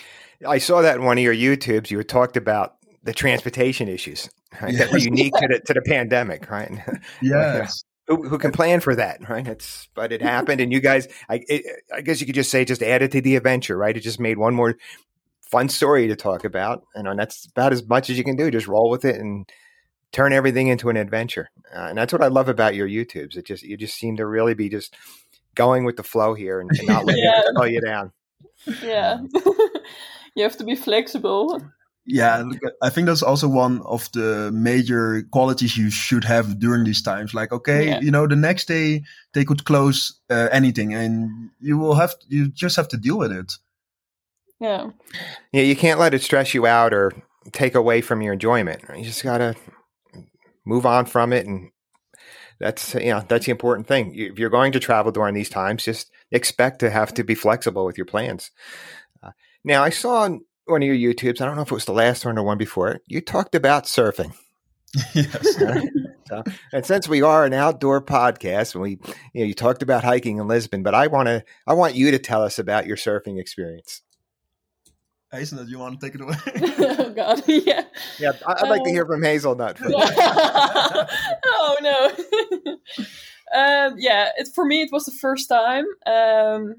I 0.47 0.59
saw 0.59 0.83
that 0.83 0.97
in 0.97 1.05
one 1.05 1.19
of 1.19 1.25
your 1.25 1.35
YouTubes. 1.35 1.91
You 1.91 1.99
had 1.99 2.09
talked 2.09 2.37
about 2.37 2.75
the 3.03 3.13
transportation 3.13 3.89
issues 3.89 4.29
right? 4.61 4.77
that 4.77 4.91
were 4.91 4.99
Yes. 4.99 5.05
unique 5.07 5.33
to 5.35 5.49
the, 5.49 5.61
to 5.61 5.75
the 5.75 5.83
pandemic, 5.83 6.51
right? 6.51 6.71
yes. 7.23 7.85
who, 8.09 8.29
who 8.29 8.37
can 8.39 8.51
plan 8.53 8.81
for 8.81 8.95
that, 8.97 9.29
right? 9.29 9.47
It's 9.47 9.89
but 9.95 10.13
it 10.13 10.21
happened, 10.23 10.61
and 10.61 10.73
you 10.73 10.81
guys, 10.81 11.07
I, 11.29 11.43
it, 11.49 11.65
I 11.95 12.01
guess 12.01 12.21
you 12.21 12.27
could 12.27 12.35
just 12.35 12.51
say, 12.51 12.65
just 12.65 12.83
added 12.83 13.13
to 13.13 13.21
the 13.21 13.37
adventure, 13.37 13.77
right? 13.77 13.97
It 13.97 14.01
just 14.01 14.21
made 14.21 14.39
one 14.39 14.55
more 14.55 14.77
fun 15.43 15.69
story 15.69 16.09
to 16.09 16.17
talk 16.17 16.45
about, 16.45 16.83
and 16.95 17.07
and 17.09 17.19
that's 17.19 17.47
about 17.47 17.73
as 17.73 17.87
much 17.87 18.11
as 18.11 18.19
you 18.19 18.25
can 18.25 18.37
do. 18.37 18.51
Just 18.51 18.67
roll 18.69 18.91
with 18.91 19.05
it 19.05 19.17
and 19.17 19.49
turn 20.13 20.33
everything 20.33 20.69
into 20.69 20.89
an 20.89 20.97
adventure, 20.97 21.49
uh, 21.75 21.87
and 21.89 21.99
that's 21.99 22.13
what 22.13 22.23
I 22.23 22.29
love 22.29 22.49
about 22.49 22.75
your 22.75 22.89
YouTubes. 22.89 23.37
It 23.37 23.47
just 23.47 23.63
you 23.63 23.77
just 23.77 23.97
seem 23.97 24.17
to 24.17 24.27
really 24.27 24.55
be 24.55 24.69
just 24.69 24.97
going 25.55 25.85
with 25.85 25.97
the 25.97 26.03
flow 26.03 26.35
here 26.35 26.61
and, 26.61 26.71
and 26.79 26.87
not 26.89 27.05
letting 27.07 27.25
Yeah. 27.25 27.41
it 27.41 27.47
slow 27.55 27.65
you 27.65 27.81
down. 27.81 28.13
yeah. 28.83 29.19
you 30.37 30.43
have 30.45 30.57
to 30.59 30.65
be 30.65 30.77
flexible. 30.77 31.61
Yeah, 32.09 32.45
I 32.83 32.91
think 32.91 33.09
that's 33.09 33.23
also 33.25 33.49
one 33.49 33.83
of 33.83 34.09
the 34.13 34.53
major 34.53 35.23
qualities 35.33 35.77
you 35.77 35.91
should 35.91 36.23
have 36.23 36.61
during 36.61 36.85
these 36.85 37.03
times. 37.03 37.35
Like, 37.35 37.51
okay, 37.51 37.89
Yeah. 37.89 38.01
you 38.01 38.13
know, 38.13 38.29
the 38.29 38.37
next 38.37 38.69
day 38.69 39.03
they 39.33 39.45
could 39.45 39.65
close 39.65 40.21
uh, 40.31 40.49
anything, 40.53 40.95
and 40.95 41.51
you 41.61 41.77
will 41.79 41.97
have 41.97 42.15
you 42.29 42.49
just 42.49 42.77
have 42.77 42.87
to 42.89 42.97
deal 42.97 43.19
with 43.19 43.33
it. 43.33 43.55
Yeah. 44.61 44.91
Yeah, 45.53 45.63
you 45.63 45.75
can't 45.75 45.99
let 45.99 46.15
it 46.15 46.23
stress 46.23 46.55
you 46.55 46.65
out 46.65 46.95
or 46.95 47.13
take 47.51 47.75
away 47.75 48.03
from 48.03 48.23
your 48.23 48.35
enjoyment. 48.35 48.83
You 48.97 49.03
just 49.05 49.25
gotta 49.25 49.57
move 50.65 50.87
on 50.87 51.07
from 51.07 51.33
it, 51.33 51.45
and 51.47 51.71
that's 52.61 52.95
you 52.95 53.11
know 53.11 53.25
that's 53.27 53.47
the 53.47 53.51
important 53.51 53.89
thing. 53.89 54.15
If 54.15 54.39
you're 54.39 54.49
going 54.51 54.71
to 54.73 54.81
travel 54.81 55.11
during 55.11 55.35
these 55.35 55.51
times, 55.51 55.85
just 55.85 56.13
expect 56.31 56.79
to 56.81 56.91
have 56.91 57.13
to 57.15 57.25
be 57.25 57.35
flexible 57.35 57.85
with 57.85 57.99
your 57.99 58.07
plans. 58.07 58.53
Uh, 59.23 59.31
now, 59.65 59.83
I 59.83 59.91
saw 59.91 60.23
on 60.23 60.41
one 60.67 60.83
of 60.83 60.89
your 60.89 61.15
YouTubes. 61.15 61.41
I 61.41 61.45
don't 61.47 61.57
know 61.57 61.63
if 61.63 61.71
it 61.71 61.75
was 61.75 61.85
the 61.85 61.93
last 61.93 62.25
one 62.25 62.39
or 62.39 62.43
one 62.43 62.59
before 62.59 62.91
it. 62.91 63.03
You 63.07 63.21
talked 63.21 63.55
about 63.55 63.85
surfing. 63.85 64.33
yes. 65.15 65.57
So, 66.29 66.43
and 66.73 66.85
since 66.85 67.09
we 67.09 67.23
are 67.23 67.45
an 67.45 67.53
outdoor 67.53 68.03
podcast, 68.03 68.75
and 68.75 68.83
we, 68.83 68.99
you 69.33 69.43
know, 69.43 69.45
you 69.47 69.55
talked 69.55 69.83
about 69.83 70.03
hiking 70.03 70.39
in 70.39 70.49
Lisbon, 70.49 70.83
but 70.83 70.95
I 70.95 71.07
want 71.07 71.29
to, 71.29 71.45
I 71.69 71.75
want 71.75 71.95
you 71.95 72.11
to 72.11 72.19
tell 72.19 72.43
us 72.43 72.59
about 72.59 72.87
your 72.87 72.97
surfing 72.97 73.39
experience. 73.39 74.03
Hazen, 75.31 75.65
do 75.65 75.71
you 75.71 75.79
want 75.79 76.01
to 76.01 76.07
take 76.07 76.15
it 76.15 76.21
away? 76.21 76.35
oh 76.99 77.13
God. 77.15 77.43
Yeah. 77.49 77.85
Yeah, 78.19 78.33
I- 78.47 78.55
I'd 78.63 78.69
like 78.69 78.83
to 78.85 78.91
hear 78.91 79.07
from 79.07 79.23
Hazelnut. 79.23 79.79
First. 79.79 79.95
oh 81.45 81.77
no. 81.81 82.77
um, 83.55 83.95
yeah, 83.99 84.31
it, 84.37 84.49
for 84.55 84.65
me 84.65 84.83
it 84.83 84.91
was 84.93 85.05
the 85.05 85.13
first 85.13 85.49
time. 85.49 85.85
Um, 86.07 86.75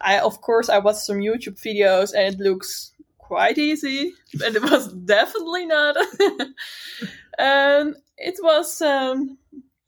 I 0.00 0.18
of 0.18 0.40
course 0.40 0.68
I 0.68 0.78
watched 0.78 1.00
some 1.00 1.18
YouTube 1.18 1.60
videos 1.60 2.12
and 2.14 2.34
it 2.34 2.40
looks 2.40 2.92
quite 3.18 3.58
easy, 3.58 4.12
but 4.38 4.54
it 4.54 4.62
was 4.62 4.92
definitely 5.04 5.66
not. 5.66 5.96
um, 7.38 7.94
it 8.16 8.36
was 8.42 8.80
um, 8.82 9.38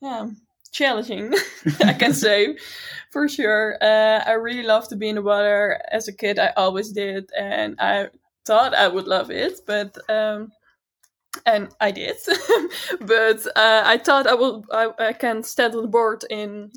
yeah 0.00 0.28
challenging, 0.72 1.32
I 1.84 1.94
can 1.94 2.12
say 2.12 2.56
for 3.10 3.28
sure. 3.28 3.78
Uh, 3.80 4.22
I 4.26 4.32
really 4.32 4.62
love 4.62 4.88
to 4.88 4.96
be 4.96 5.08
in 5.08 5.16
the 5.16 5.22
water. 5.22 5.80
As 5.90 6.08
a 6.08 6.12
kid, 6.12 6.38
I 6.38 6.52
always 6.56 6.92
did, 6.92 7.30
and 7.38 7.76
I 7.80 8.08
thought 8.44 8.74
I 8.74 8.88
would 8.88 9.06
love 9.06 9.30
it, 9.30 9.60
but 9.66 9.96
um, 10.10 10.52
and 11.44 11.68
I 11.80 11.90
did. 11.90 12.16
but 13.00 13.46
uh, 13.56 13.82
I 13.84 13.98
thought 13.98 14.26
I 14.26 14.34
will. 14.34 14.64
I, 14.72 14.90
I 14.98 15.12
can 15.12 15.42
stand 15.42 15.74
on 15.74 15.82
the 15.82 15.88
board 15.88 16.24
in 16.30 16.72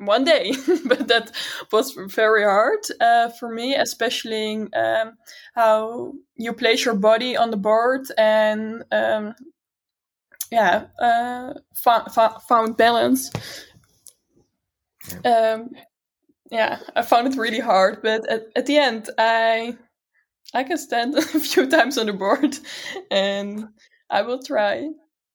one 0.00 0.24
day, 0.24 0.52
but 0.86 1.08
that 1.08 1.30
was 1.70 1.92
very 1.92 2.42
hard 2.42 2.80
uh, 3.00 3.28
for 3.38 3.52
me, 3.52 3.74
especially 3.74 4.66
um, 4.72 5.12
how 5.54 6.14
you 6.36 6.52
place 6.52 6.84
your 6.84 6.94
body 6.94 7.36
on 7.36 7.50
the 7.50 7.56
board 7.56 8.08
and 8.16 8.82
um, 8.90 9.34
yeah, 10.50 10.86
uh, 11.00 11.54
fo- 11.74 12.08
fo- 12.10 12.38
found 12.48 12.76
balance. 12.76 13.30
Um, 15.24 15.70
yeah, 16.50 16.78
I 16.96 17.02
found 17.02 17.32
it 17.32 17.38
really 17.38 17.60
hard, 17.60 18.00
but 18.02 18.28
at, 18.28 18.46
at 18.56 18.66
the 18.66 18.76
end, 18.76 19.10
I 19.18 19.76
I 20.52 20.64
can 20.64 20.78
stand 20.78 21.14
a 21.18 21.22
few 21.22 21.68
times 21.68 21.98
on 21.98 22.06
the 22.06 22.12
board, 22.12 22.58
and 23.10 23.68
I 24.08 24.22
will 24.22 24.42
try. 24.42 24.88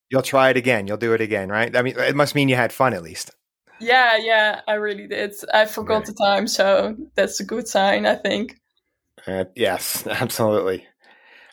You'll 0.09 0.21
try 0.21 0.49
it 0.49 0.57
again. 0.57 0.87
You'll 0.87 0.97
do 0.97 1.13
it 1.13 1.21
again, 1.21 1.49
right? 1.49 1.75
I 1.75 1.81
mean, 1.81 1.97
it 1.97 2.15
must 2.15 2.35
mean 2.35 2.49
you 2.49 2.55
had 2.55 2.73
fun 2.73 2.93
at 2.93 3.03
least. 3.03 3.31
Yeah, 3.79 4.17
yeah, 4.17 4.61
I 4.67 4.73
really 4.75 5.07
did. 5.07 5.33
I 5.53 5.65
forgot 5.65 5.97
Right. 5.97 6.05
the 6.05 6.13
time, 6.13 6.47
so 6.47 6.95
that's 7.15 7.39
a 7.39 7.45
good 7.45 7.67
sign, 7.67 8.05
I 8.05 8.15
think. 8.15 8.57
Uh, 9.27 9.45
yes, 9.55 10.05
absolutely. 10.23 10.85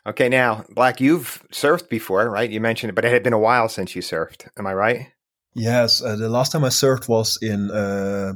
Okay, 0.06 0.28
now, 0.28 0.64
Black, 0.70 1.00
you've 1.00 1.44
surfed 1.52 1.88
before, 1.88 2.28
right? 2.28 2.50
You 2.50 2.60
mentioned 2.60 2.90
it, 2.90 2.94
but 2.94 3.04
it 3.04 3.12
had 3.12 3.22
been 3.22 3.32
a 3.32 3.38
while 3.38 3.68
since 3.68 3.94
you 3.94 4.02
surfed. 4.02 4.48
Am 4.58 4.66
I 4.66 4.74
right? 4.74 5.06
Yes, 5.54 6.02
uh, 6.02 6.16
the 6.16 6.28
last 6.30 6.52
time 6.52 6.64
I 6.64 6.68
surfed 6.70 7.08
was 7.08 7.38
in 7.42 7.70
uh, 7.70 8.32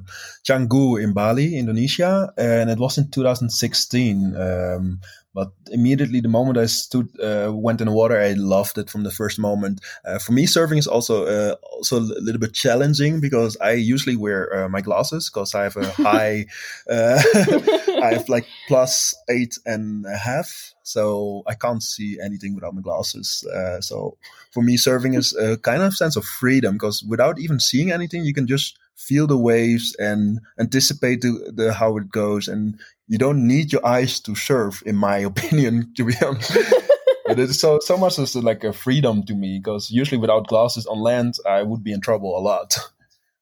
Canggu 0.47 1.03
in 1.03 1.13
Bali, 1.15 1.57
Indonesia, 1.57 2.31
and 2.37 2.69
it 2.71 2.79
was 2.79 2.99
in 2.99 3.11
2016. 3.11 4.37
Um, 4.37 5.01
but 5.37 5.53
immediately, 5.71 6.23
the 6.23 6.31
moment 6.31 6.57
I 6.57 6.65
stood, 6.65 7.11
uh, 7.21 7.53
went 7.53 7.83
in 7.83 7.89
the 7.89 7.93
water, 7.93 8.19
I 8.19 8.33
loved 8.33 8.79
it 8.79 8.89
from 8.89 9.05
the 9.05 9.11
first 9.11 9.39
moment. 9.39 9.83
Uh, 10.03 10.19
for 10.19 10.33
me, 10.33 10.47
surfing 10.47 10.79
is 10.79 10.87
also 10.87 11.27
uh, 11.27 11.57
also 11.73 11.99
a 11.99 12.25
little 12.27 12.41
bit 12.41 12.55
challenging 12.55 13.21
because 13.21 13.55
I 13.61 13.73
usually 13.73 14.17
wear 14.17 14.41
uh, 14.57 14.69
my 14.71 14.81
glasses 14.81 15.29
because 15.29 15.55
I 15.55 15.65
have 15.65 15.77
a 15.77 15.91
high, 16.09 16.47
uh, 16.89 17.23
I 18.03 18.15
have 18.15 18.31
like 18.31 18.47
plus 18.67 19.15
eight 19.29 19.59
and 19.67 20.07
a 20.07 20.17
half, 20.17 20.73
so 20.85 21.43
I 21.47 21.53
can't 21.53 21.83
see 21.83 22.19
anything 22.19 22.55
without 22.55 22.75
my 22.75 22.81
glasses. 22.81 23.47
Uh, 23.55 23.83
so 23.83 24.17
for 24.53 24.63
me, 24.63 24.79
surfing 24.79 25.15
is 25.19 25.37
a 25.37 25.59
kind 25.59 25.83
of 25.83 25.95
sense 25.95 26.17
of 26.17 26.25
freedom 26.25 26.77
because 26.77 27.05
without 27.07 27.39
even 27.39 27.61
seeing 27.61 27.93
anything, 27.93 28.25
you 28.25 28.33
can 28.33 28.47
just 28.47 28.79
feel 28.95 29.27
the 29.27 29.37
waves 29.37 29.95
and 29.99 30.41
anticipate 30.59 31.21
the, 31.21 31.53
the 31.55 31.75
how 31.75 31.99
it 31.99 32.11
goes, 32.11 32.49
and 32.49 32.81
you 33.09 33.19
don't 33.19 33.47
need 33.47 33.73
your 33.73 33.87
eyes 33.87 34.21
to 34.21 34.35
surf, 34.35 34.83
in 34.83 34.97
my 34.97 35.19
opinion, 35.33 35.93
to 35.97 36.05
be 36.05 36.15
honest. 36.25 36.53
but 37.27 37.39
it's 37.39 37.61
so 37.61 37.79
so 37.81 37.97
much 37.97 38.19
is 38.19 38.37
like 38.37 38.65
a 38.65 38.73
freedom 38.73 39.23
to 39.25 39.35
me 39.35 39.59
because 39.59 39.91
usually 39.91 40.21
without 40.21 40.47
glasses 40.47 40.87
on 40.87 40.99
land, 41.01 41.35
I 41.49 41.63
would 41.63 41.83
be 41.83 41.93
in 41.93 42.01
trouble 42.01 42.37
a 42.37 42.41
lot. 42.41 42.79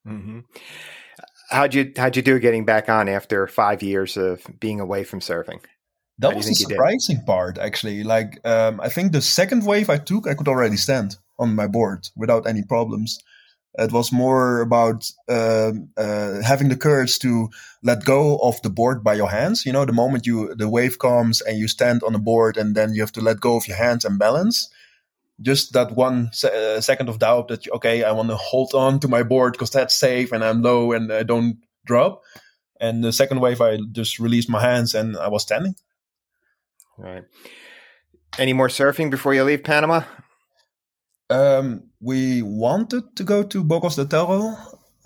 Mm-hmm. 0.06 0.40
How'd 1.50 1.74
you 1.74 1.92
How'd 1.96 2.16
you 2.16 2.22
do 2.22 2.38
getting 2.38 2.64
back 2.64 2.88
on 2.88 3.08
after 3.08 3.46
five 3.46 3.82
years 3.82 4.16
of 4.16 4.44
being 4.60 4.80
away 4.80 5.04
from 5.04 5.20
surfing? 5.20 5.60
That 6.18 6.28
do 6.28 6.34
you 6.34 6.36
was 6.36 6.46
the 6.46 6.50
think 6.50 6.60
you 6.60 6.66
did? 6.66 6.74
surprising 6.74 7.24
part, 7.24 7.58
actually. 7.58 8.04
Like, 8.04 8.38
um, 8.46 8.80
I 8.80 8.88
think 8.88 9.12
the 9.12 9.20
second 9.20 9.66
wave 9.66 9.90
I 9.90 9.98
took, 9.98 10.28
I 10.28 10.34
could 10.34 10.48
already 10.48 10.76
stand 10.76 11.16
on 11.38 11.56
my 11.56 11.66
board 11.66 12.08
without 12.16 12.46
any 12.46 12.62
problems. 12.62 13.18
It 13.76 13.90
was 13.90 14.12
more 14.12 14.60
about 14.60 15.10
uh, 15.28 15.72
uh, 15.96 16.42
having 16.42 16.68
the 16.68 16.76
courage 16.76 17.18
to 17.20 17.48
let 17.82 18.04
go 18.04 18.36
of 18.38 18.62
the 18.62 18.70
board 18.70 19.02
by 19.02 19.14
your 19.14 19.30
hands. 19.30 19.66
You 19.66 19.72
know, 19.72 19.84
the 19.84 19.92
moment 19.92 20.26
you 20.26 20.54
the 20.54 20.68
wave 20.68 20.98
comes 20.98 21.40
and 21.40 21.58
you 21.58 21.66
stand 21.66 22.02
on 22.04 22.12
the 22.12 22.20
board, 22.20 22.56
and 22.56 22.76
then 22.76 22.94
you 22.94 23.02
have 23.02 23.12
to 23.12 23.20
let 23.20 23.40
go 23.40 23.56
of 23.56 23.66
your 23.66 23.76
hands 23.76 24.04
and 24.04 24.18
balance. 24.18 24.68
Just 25.40 25.72
that 25.72 25.96
one 25.96 26.30
se- 26.32 26.76
uh, 26.76 26.80
second 26.80 27.08
of 27.08 27.18
doubt 27.18 27.48
that 27.48 27.68
okay, 27.68 28.04
I 28.04 28.12
want 28.12 28.28
to 28.28 28.36
hold 28.36 28.74
on 28.74 29.00
to 29.00 29.08
my 29.08 29.24
board 29.24 29.54
because 29.54 29.70
that's 29.70 29.96
safe 29.96 30.30
and 30.30 30.44
I'm 30.44 30.62
low 30.62 30.92
and 30.92 31.12
I 31.12 31.24
don't 31.24 31.58
drop. 31.84 32.22
And 32.80 33.02
the 33.02 33.12
second 33.12 33.40
wave, 33.40 33.60
I 33.60 33.78
just 33.90 34.20
released 34.20 34.48
my 34.48 34.60
hands 34.60 34.94
and 34.94 35.16
I 35.16 35.28
was 35.28 35.42
standing. 35.42 35.74
Right. 36.96 37.24
Any 38.38 38.52
more 38.52 38.68
surfing 38.68 39.10
before 39.10 39.34
you 39.34 39.42
leave 39.42 39.64
Panama? 39.64 40.02
Um, 41.30 41.84
we 42.00 42.42
wanted 42.42 43.16
to 43.16 43.24
go 43.24 43.42
to 43.42 43.64
Bocas 43.64 43.96
de 43.96 44.04
Toro 44.04 44.56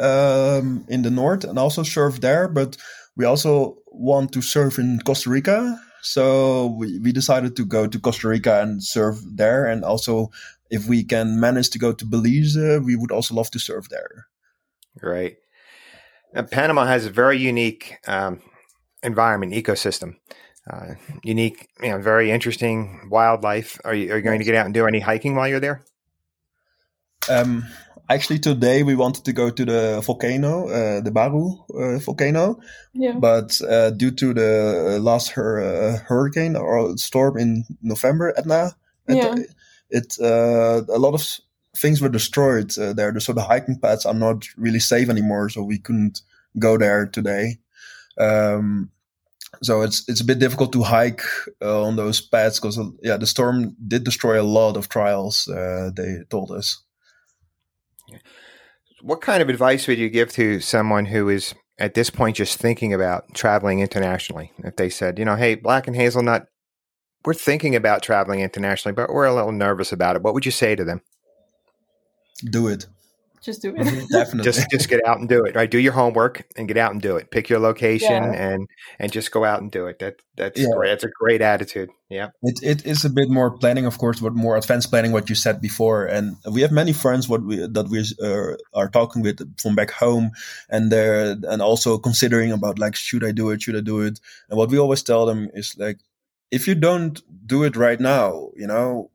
um, 0.01 0.85
in 0.89 1.03
the 1.03 1.11
north 1.11 1.45
and 1.45 1.59
also 1.59 1.83
surf 1.83 2.21
there, 2.21 2.49
but 2.49 2.77
we 3.17 3.25
also 3.25 3.79
want 3.87 4.33
to 4.33 4.43
surf 4.43 4.79
in 4.79 5.01
Costa 5.05 5.31
Rica. 5.31 5.79
So 6.03 6.67
we, 6.79 6.99
we 7.01 7.13
decided 7.13 7.57
to 7.57 7.65
go 7.65 7.87
to 7.87 7.99
Costa 8.01 8.29
Rica 8.29 8.63
and 8.63 8.83
surf 8.83 9.19
there. 9.35 9.67
And 9.67 9.85
also, 9.85 10.31
if 10.71 10.87
we 10.87 11.05
can 11.05 11.41
manage 11.41 11.71
to 11.71 11.79
go 11.79 11.93
to 11.93 12.05
Belize, 12.05 12.57
we 12.57 12.97
would 12.97 13.13
also 13.13 13.35
love 13.35 13.51
to 13.53 13.59
surf 13.59 13.89
there. 13.89 14.27
Right. 15.03 15.37
And 16.35 16.51
Panama 16.51 16.85
has 16.85 17.07
a 17.07 17.11
very 17.11 17.39
unique 17.39 17.97
um, 18.07 18.43
environment, 19.03 19.55
ecosystem. 19.55 20.17
Uh, 20.71 20.95
unique, 21.23 21.69
you 21.83 21.89
know, 21.89 21.99
very 21.99 22.31
interesting 22.31 23.09
wildlife. 23.11 23.81
Are 23.85 23.95
you, 23.95 24.13
are 24.13 24.17
you 24.17 24.23
going 24.23 24.39
to 24.39 24.45
get 24.45 24.55
out 24.55 24.67
and 24.67 24.75
do 24.75 24.87
any 24.87 25.01
hiking 25.01 25.35
while 25.35 25.49
you're 25.49 25.61
there? 25.61 25.85
Um, 27.29 27.65
actually, 28.09 28.39
today 28.39 28.83
we 28.83 28.95
wanted 28.95 29.25
to 29.25 29.33
go 29.33 29.51
to 29.51 29.65
the 29.65 30.01
volcano, 30.05 30.69
uh, 30.69 31.01
the 31.01 31.11
Baru 31.11 31.59
uh, 31.75 31.99
volcano, 31.99 32.59
Yeah. 32.95 33.19
but 33.19 33.61
uh, 33.63 33.91
due 33.91 34.11
to 34.13 34.35
the 34.35 34.99
last 35.01 35.31
hur- 35.31 35.61
uh, 35.61 35.99
hurricane 36.07 36.57
or 36.57 36.97
storm 36.97 37.39
in 37.39 37.65
November, 37.83 38.33
Eta, 38.37 38.75
it, 39.09 39.17
Yeah. 39.17 39.35
it 39.91 40.17
uh, 40.21 40.83
a 40.93 40.99
lot 40.99 41.15
of 41.15 41.41
things 41.77 42.01
were 42.01 42.09
destroyed 42.13 42.77
uh, 42.79 42.93
there. 42.93 43.19
So 43.21 43.33
the 43.33 43.43
hiking 43.43 43.79
paths 43.79 44.07
are 44.07 44.15
not 44.15 44.47
really 44.57 44.81
safe 44.81 45.09
anymore. 45.11 45.49
So 45.51 45.63
we 45.63 45.79
couldn't 45.79 46.23
go 46.59 46.77
there 46.79 47.07
today. 47.07 47.59
Um, 48.19 48.91
so 49.63 49.83
it's 49.83 50.05
it's 50.09 50.21
a 50.21 50.25
bit 50.25 50.39
difficult 50.39 50.73
to 50.73 50.83
hike 50.83 51.23
uh, 51.63 51.83
on 51.83 51.97
those 51.97 52.21
paths 52.21 52.61
because 52.61 52.79
yeah, 53.03 53.17
the 53.19 53.27
storm 53.27 53.77
did 53.87 54.05
destroy 54.05 54.41
a 54.41 54.43
lot 54.45 54.77
of 54.77 54.89
trials. 54.89 55.49
Uh, 55.49 55.91
they 55.95 56.25
told 56.29 56.51
us. 56.51 56.85
What 59.01 59.21
kind 59.21 59.43
of 59.43 59.49
advice 59.49 59.87
would 59.87 59.99
you 59.99 60.09
give 60.09 60.33
to 60.33 60.61
someone 60.61 61.07
who 61.07 61.29
is 61.29 61.55
at 61.79 61.95
this 61.95 62.11
point 62.11 62.37
just 62.37 62.59
thinking 62.59 62.93
about 62.93 63.35
traveling 63.35 63.81
internationally? 63.81 64.53
If 64.59 64.77
they 64.77 64.91
said, 64.91 65.19
you 65.19 65.25
know, 65.25 65.37
hey, 65.37 65.55
Black 65.55 65.87
and 65.87 65.95
Hazelnut, 65.97 66.47
we're 67.25 67.35
thinking 67.35 67.77
about 67.77 68.03
traveling 68.03 68.41
internationally, 68.41 68.95
but 68.95 69.11
we're 69.11 69.27
a 69.27 69.35
little 69.35 69.53
nervous 69.53 69.93
about 69.93 70.17
it. 70.17 70.23
What 70.23 70.35
would 70.35 70.47
you 70.47 70.53
say 70.53 70.75
to 70.75 70.85
them? 70.85 71.01
Do 72.51 72.69
it. 72.69 72.87
Just 73.43 73.63
do 73.63 73.75
it. 73.77 73.85
Definitely. 74.11 74.45
Just 74.45 74.71
just 74.71 74.89
get 74.89 75.05
out 75.07 75.19
and 75.19 75.29
do 75.29 75.45
it. 75.45 75.55
Right? 75.55 75.71
Do 75.71 75.79
your 75.79 75.93
homework 75.93 76.47
and 76.57 76.67
get 76.69 76.77
out 76.77 76.93
and 76.93 77.01
do 77.01 77.17
it. 77.17 77.31
Pick 77.31 77.49
your 77.49 77.59
location 77.61 78.23
Yeah. 78.23 78.33
and 78.33 78.69
and 78.99 79.13
just 79.13 79.31
go 79.31 79.45
out 79.45 79.61
and 79.63 79.71
do 79.71 79.87
it. 79.87 79.99
That 80.01 80.17
that's 80.37 80.61
Yeah. 80.61 80.69
great. 80.75 80.89
That's 80.91 81.05
a 81.05 81.09
great 81.09 81.41
attitude. 81.41 81.91
Yeah. 82.09 82.29
It 82.43 82.61
it 82.63 82.87
is 82.87 83.05
a 83.05 83.11
bit 83.11 83.29
more 83.29 83.51
planning, 83.59 83.87
of 83.87 83.99
course, 83.99 84.21
but 84.21 84.35
more 84.35 84.57
advanced 84.57 84.91
planning. 84.91 85.13
What 85.13 85.29
you 85.29 85.35
said 85.35 85.61
before, 85.61 86.07
and 86.07 86.37
we 86.51 86.63
have 86.63 86.73
many 86.73 86.93
friends 86.93 87.29
what 87.29 87.43
we 87.43 87.57
that 87.57 87.89
we 87.89 88.05
uh, 88.23 88.57
are 88.75 88.89
talking 88.89 89.23
with 89.23 89.39
from 89.61 89.75
back 89.75 89.91
home, 89.91 90.31
and 90.69 90.91
they're 90.91 91.37
and 91.49 91.63
also 91.63 91.99
considering 91.99 92.53
about 92.53 92.79
like 92.79 92.97
should 92.97 93.25
I 93.25 93.33
do 93.33 93.51
it, 93.51 93.63
should 93.63 93.77
I 93.77 93.81
do 93.83 94.01
it, 94.01 94.21
and 94.49 94.59
what 94.59 94.71
we 94.71 94.79
always 94.79 95.03
tell 95.03 95.27
them 95.27 95.51
is 95.55 95.77
like 95.79 95.99
if 96.51 96.67
you 96.67 96.75
don't 96.75 97.21
do 97.47 97.63
it 97.65 97.77
right 97.77 98.01
now, 98.01 98.51
you 98.57 98.67
know, 98.67 99.11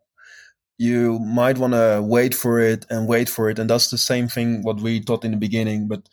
you 0.77 1.19
might 1.19 1.57
want 1.57 1.73
to 1.73 2.01
wait 2.03 2.33
for 2.33 2.59
it 2.59 2.85
and 2.89 3.07
wait 3.07 3.29
for 3.29 3.49
it, 3.49 3.59
and 3.59 3.69
that's 3.69 3.89
the 3.89 3.97
same 3.97 4.27
thing 4.27 4.63
what 4.63 4.81
we 4.81 4.99
thought 4.99 5.25
in 5.25 5.31
the 5.31 5.37
beginning, 5.37 5.87
but 5.87 6.07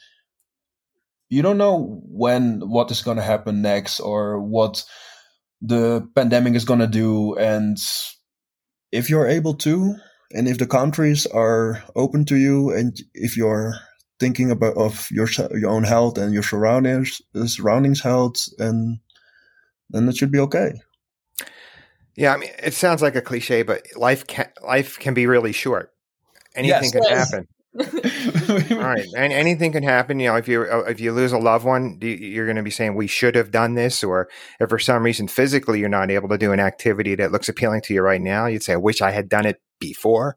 you 1.30 1.42
don't 1.42 1.58
know 1.58 2.02
when 2.04 2.60
what 2.60 2.90
is 2.90 3.02
going 3.02 3.16
to 3.16 3.22
happen 3.22 3.62
next 3.62 4.00
or 4.00 4.40
what 4.40 4.84
the 5.62 6.06
pandemic 6.14 6.54
is 6.54 6.64
going 6.64 6.80
to 6.80 6.86
do 6.86 7.34
and 7.36 7.78
if 8.92 9.08
you're 9.08 9.28
able 9.28 9.54
to 9.54 9.94
and 10.32 10.48
if 10.48 10.58
the 10.58 10.66
countries 10.66 11.26
are 11.26 11.82
open 11.96 12.24
to 12.24 12.36
you 12.36 12.70
and 12.70 12.98
if 13.14 13.36
you're 13.36 13.74
thinking 14.18 14.50
about 14.50 14.76
of 14.76 15.08
your 15.10 15.28
your 15.54 15.70
own 15.70 15.84
health 15.84 16.18
and 16.18 16.34
your 16.34 16.42
surroundings 16.42 17.20
surroundings 17.46 18.00
health 18.00 18.48
and 18.58 18.98
then 19.90 20.08
it 20.08 20.16
should 20.16 20.32
be 20.32 20.40
okay 20.40 20.72
Yeah, 22.16 22.34
I 22.34 22.36
mean, 22.36 22.50
it 22.62 22.74
sounds 22.74 23.02
like 23.02 23.16
a 23.16 23.22
cliche, 23.22 23.62
but 23.62 23.86
life 23.96 24.26
can 24.26 24.48
life 24.62 24.98
can 24.98 25.14
be 25.14 25.26
really 25.26 25.52
short. 25.52 25.92
Anything 26.54 26.82
Yes. 26.82 26.92
can 26.92 27.02
Yes. 27.04 27.30
happen. 27.32 27.48
All 28.72 28.78
right, 28.84 29.06
and 29.16 29.32
anything 29.32 29.72
can 29.72 29.82
happen. 29.84 30.18
You 30.18 30.28
know, 30.28 30.36
if 30.36 30.48
you 30.48 30.62
uh, 30.62 30.84
if 30.88 31.00
you 31.00 31.12
lose 31.12 31.32
a 31.32 31.38
loved 31.38 31.64
one, 31.64 31.98
you- 32.00 32.08
you're 32.10 32.46
going 32.46 32.56
to 32.56 32.62
be 32.62 32.70
saying 32.70 32.94
we 32.94 33.06
should 33.06 33.34
have 33.36 33.50
done 33.50 33.74
this, 33.74 34.02
or 34.02 34.28
if 34.58 34.68
for 34.68 34.78
some 34.78 35.02
reason 35.04 35.28
physically 35.28 35.78
you're 35.80 35.88
not 35.88 36.10
able 36.10 36.28
to 36.28 36.38
do 36.38 36.52
an 36.52 36.60
activity 36.60 37.14
that 37.14 37.32
looks 37.32 37.48
appealing 37.48 37.80
to 37.82 37.94
you 37.94 38.02
right 38.02 38.20
now, 38.20 38.46
you'd 38.46 38.62
say, 38.64 38.72
"I 38.74 38.76
wish 38.76 39.00
I 39.00 39.12
had 39.12 39.28
done 39.28 39.46
it 39.46 39.60
before." 39.78 40.36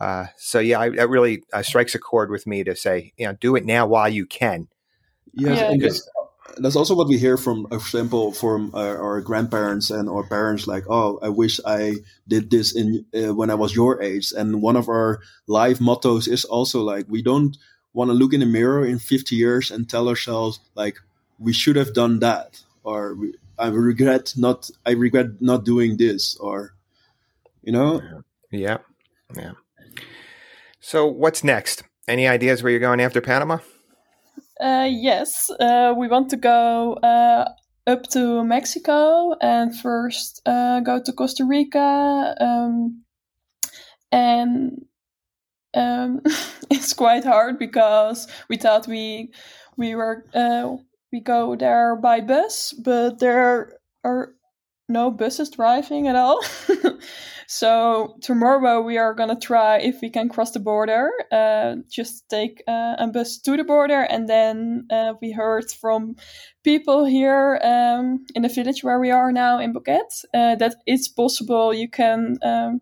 Uh, 0.00 0.26
so 0.36 0.58
yeah, 0.58 0.80
I, 0.80 0.88
that 0.90 1.08
really 1.08 1.42
uh, 1.52 1.62
strikes 1.62 1.94
a 1.94 1.98
chord 1.98 2.30
with 2.30 2.46
me 2.46 2.64
to 2.64 2.74
say, 2.74 3.12
you 3.16 3.26
know, 3.26 3.34
do 3.34 3.54
it 3.56 3.64
now 3.64 3.86
while 3.86 4.08
you 4.08 4.26
can. 4.26 4.68
Yes, 5.32 5.58
Yeah. 5.60 5.70
and 5.70 5.80
that's, 5.82 6.08
that's 6.58 6.76
also 6.76 6.94
what 6.94 7.08
we 7.08 7.18
hear 7.18 7.36
from, 7.36 7.66
for 7.68 7.76
example, 7.76 8.32
from 8.32 8.70
our, 8.74 8.98
our 8.98 9.20
grandparents 9.20 9.90
and 9.90 10.08
our 10.08 10.24
parents. 10.24 10.66
Like, 10.66 10.84
oh, 10.88 11.18
I 11.22 11.28
wish 11.28 11.60
I 11.66 11.96
did 12.28 12.50
this 12.50 12.74
in 12.74 13.04
uh, 13.14 13.34
when 13.34 13.50
I 13.50 13.54
was 13.54 13.74
your 13.74 14.02
age. 14.02 14.32
And 14.32 14.62
one 14.62 14.76
of 14.76 14.88
our 14.88 15.20
life 15.46 15.80
mottos 15.80 16.28
is 16.28 16.44
also 16.44 16.82
like, 16.82 17.06
we 17.08 17.22
don't 17.22 17.56
want 17.92 18.10
to 18.10 18.14
look 18.14 18.32
in 18.32 18.40
the 18.40 18.46
mirror 18.46 18.84
in 18.84 18.98
50 18.98 19.36
years 19.36 19.70
and 19.70 19.88
tell 19.88 20.08
ourselves 20.08 20.60
like, 20.74 20.98
we 21.38 21.52
should 21.52 21.76
have 21.76 21.94
done 21.94 22.20
that, 22.20 22.62
or 22.84 23.16
I 23.58 23.68
regret 23.68 24.34
not, 24.36 24.70
I 24.86 24.92
regret 24.92 25.40
not 25.40 25.64
doing 25.64 25.96
this, 25.96 26.36
or 26.36 26.74
you 27.62 27.72
know, 27.72 28.00
Yeah, 28.50 28.78
yeah. 29.36 29.52
So 30.80 31.06
what's 31.06 31.42
next? 31.42 31.82
Any 32.06 32.28
ideas 32.28 32.62
where 32.62 32.70
you're 32.70 32.80
going 32.80 33.00
after 33.00 33.20
Panama? 33.20 33.58
Uh, 34.60 34.88
yes, 34.90 35.50
uh, 35.60 35.94
we 35.96 36.08
want 36.08 36.30
to 36.30 36.36
go 36.36 36.94
uh, 36.94 37.48
up 37.86 38.06
to 38.08 38.44
Mexico 38.44 39.34
and 39.40 39.76
first 39.76 40.40
uh, 40.46 40.80
go 40.80 41.00
to 41.02 41.12
Costa 41.12 41.44
Rica. 41.44 42.34
Um, 42.40 43.04
and 44.12 44.84
um, 45.74 46.20
it's 46.70 46.92
quite 46.92 47.24
hard 47.24 47.58
because 47.58 48.28
we 48.48 48.56
thought 48.56 48.86
we 48.86 49.32
we 49.76 49.94
were 49.94 50.24
uh, 50.34 50.76
we 51.12 51.20
go 51.20 51.56
there 51.56 51.96
by 51.96 52.20
bus, 52.20 52.72
but 52.72 53.18
there 53.18 53.78
are 54.04 54.34
no 54.88 55.10
buses 55.10 55.50
driving 55.50 56.08
at 56.08 56.16
all. 56.16 56.42
so 57.46 58.16
tomorrow 58.20 58.80
we 58.82 58.98
are 58.98 59.14
gonna 59.14 59.38
try 59.38 59.78
if 59.78 60.00
we 60.02 60.10
can 60.10 60.28
cross 60.28 60.50
the 60.50 60.60
border. 60.60 61.10
Uh, 61.32 61.76
just 61.90 62.28
take 62.28 62.62
uh, 62.68 62.96
a 62.98 63.06
bus 63.06 63.38
to 63.38 63.56
the 63.56 63.64
border, 63.64 64.02
and 64.02 64.28
then 64.28 64.86
uh, 64.90 65.14
we 65.22 65.32
heard 65.32 65.70
from 65.70 66.16
people 66.62 67.04
here 67.04 67.58
um, 67.62 68.24
in 68.34 68.42
the 68.42 68.48
village 68.48 68.84
where 68.84 69.00
we 69.00 69.10
are 69.10 69.32
now 69.32 69.58
in 69.58 69.72
Boquete 69.72 70.24
uh, 70.34 70.54
that 70.56 70.76
it's 70.86 71.08
possible 71.08 71.72
you 71.72 71.88
can 71.88 72.38
um, 72.42 72.80